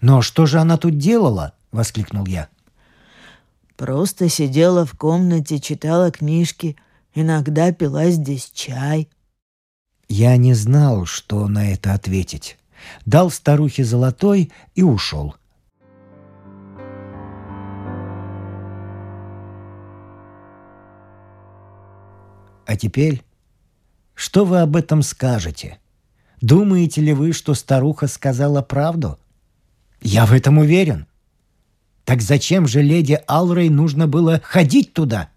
«Но 0.00 0.22
что 0.22 0.46
же 0.46 0.58
она 0.58 0.76
тут 0.76 0.98
делала?»— 0.98 1.52
воскликнул 1.72 2.26
я. 2.26 2.48
«Просто 3.76 4.28
сидела 4.28 4.86
в 4.86 4.96
комнате, 4.96 5.60
читала 5.60 6.10
книжки, 6.10 6.76
Иногда 7.14 7.72
пила 7.72 8.10
здесь 8.10 8.50
чай». 8.52 9.08
Я 10.08 10.36
не 10.36 10.54
знал, 10.54 11.06
что 11.06 11.48
на 11.48 11.72
это 11.72 11.94
ответить. 11.94 12.58
Дал 13.06 13.30
старухе 13.30 13.84
золотой 13.84 14.52
и 14.74 14.82
ушел. 14.82 15.34
А 22.66 22.76
теперь, 22.76 23.22
что 24.14 24.44
вы 24.44 24.60
об 24.60 24.76
этом 24.76 25.02
скажете? 25.02 25.78
Думаете 26.40 27.00
ли 27.00 27.12
вы, 27.12 27.32
что 27.32 27.54
старуха 27.54 28.06
сказала 28.06 28.62
правду? 28.62 29.18
Я 30.00 30.26
в 30.26 30.32
этом 30.32 30.58
уверен. 30.58 31.06
Так 32.04 32.20
зачем 32.20 32.66
же 32.66 32.82
леди 32.82 33.20
Алрой 33.26 33.70
нужно 33.70 34.06
было 34.06 34.40
ходить 34.44 34.92
туда? 34.92 35.30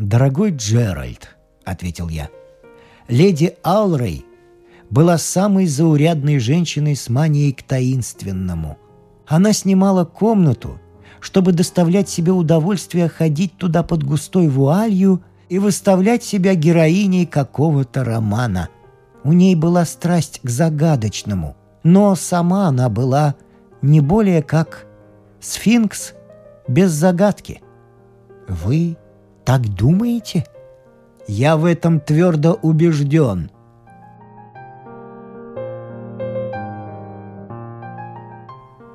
«Дорогой 0.00 0.52
Джеральд»,— 0.52 1.36
ответил 1.66 2.08
я,— 2.08 2.30
«леди 3.08 3.58
Алрей 3.62 4.24
была 4.88 5.18
самой 5.18 5.66
заурядной 5.66 6.38
женщиной 6.38 6.96
с 6.96 7.10
манией 7.10 7.52
к 7.52 7.62
таинственному. 7.62 8.78
Она 9.26 9.52
снимала 9.52 10.06
комнату, 10.06 10.80
чтобы 11.20 11.52
доставлять 11.52 12.08
себе 12.08 12.32
удовольствие 12.32 13.10
ходить 13.10 13.58
туда 13.58 13.82
под 13.82 14.02
густой 14.02 14.48
вуалью 14.48 15.22
и 15.50 15.58
выставлять 15.58 16.24
себя 16.24 16.54
героиней 16.54 17.26
какого-то 17.26 18.02
романа. 18.02 18.70
У 19.22 19.34
ней 19.34 19.54
была 19.54 19.84
страсть 19.84 20.40
к 20.42 20.48
загадочному, 20.48 21.58
но 21.82 22.14
сама 22.14 22.68
она 22.68 22.88
была 22.88 23.34
не 23.82 24.00
более 24.00 24.42
как 24.42 24.86
сфинкс 25.40 26.14
без 26.66 26.90
загадки. 26.90 27.60
Вы 28.48 28.96
так 29.50 29.68
думаете? 29.68 30.46
Я 31.26 31.56
в 31.56 31.64
этом 31.64 31.98
твердо 31.98 32.52
убежден. 32.62 33.50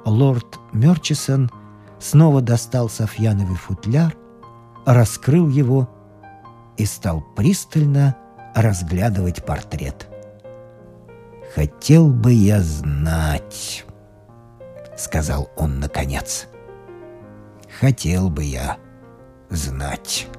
Лорд 0.05 0.57
Мерчисон 0.71 1.51
снова 1.99 2.39
достал 2.39 2.87
Софьяновый 2.87 3.57
футляр, 3.57 4.15
раскрыл 4.85 5.49
его 5.49 5.89
и 6.77 6.85
стал 6.85 7.21
пристально 7.35 8.15
разглядывать 8.55 9.45
портрет. 9.45 10.07
«Хотел 11.53 12.07
бы 12.07 12.31
я 12.31 12.61
знать»,— 12.61 13.85
сказал 14.95 15.49
он 15.57 15.81
наконец. 15.81 16.47
«Хотел 17.77 18.29
бы 18.29 18.45
я 18.45 18.77
знать». 19.49 20.29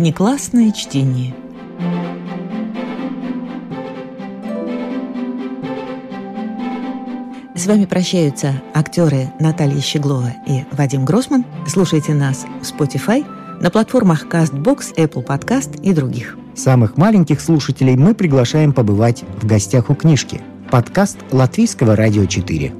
Внеклассное 0.00 0.72
чтение. 0.72 1.34
С 7.54 7.66
вами 7.66 7.84
прощаются 7.84 8.62
актеры 8.72 9.30
Наталья 9.38 9.78
Щеглова 9.82 10.32
и 10.46 10.64
Вадим 10.72 11.04
Гросман. 11.04 11.44
Слушайте 11.68 12.14
нас 12.14 12.46
в 12.62 12.64
Spotify, 12.64 13.26
на 13.60 13.68
платформах 13.68 14.24
CastBox, 14.24 14.94
Apple 14.96 15.26
Podcast 15.26 15.78
и 15.82 15.92
других. 15.92 16.38
Самых 16.54 16.96
маленьких 16.96 17.38
слушателей 17.38 17.96
мы 17.96 18.14
приглашаем 18.14 18.72
побывать 18.72 19.22
в 19.42 19.46
гостях 19.46 19.90
у 19.90 19.94
книжки. 19.94 20.40
Подкаст 20.70 21.18
Латвийского 21.30 21.94
радио 21.94 22.24
4. 22.24 22.79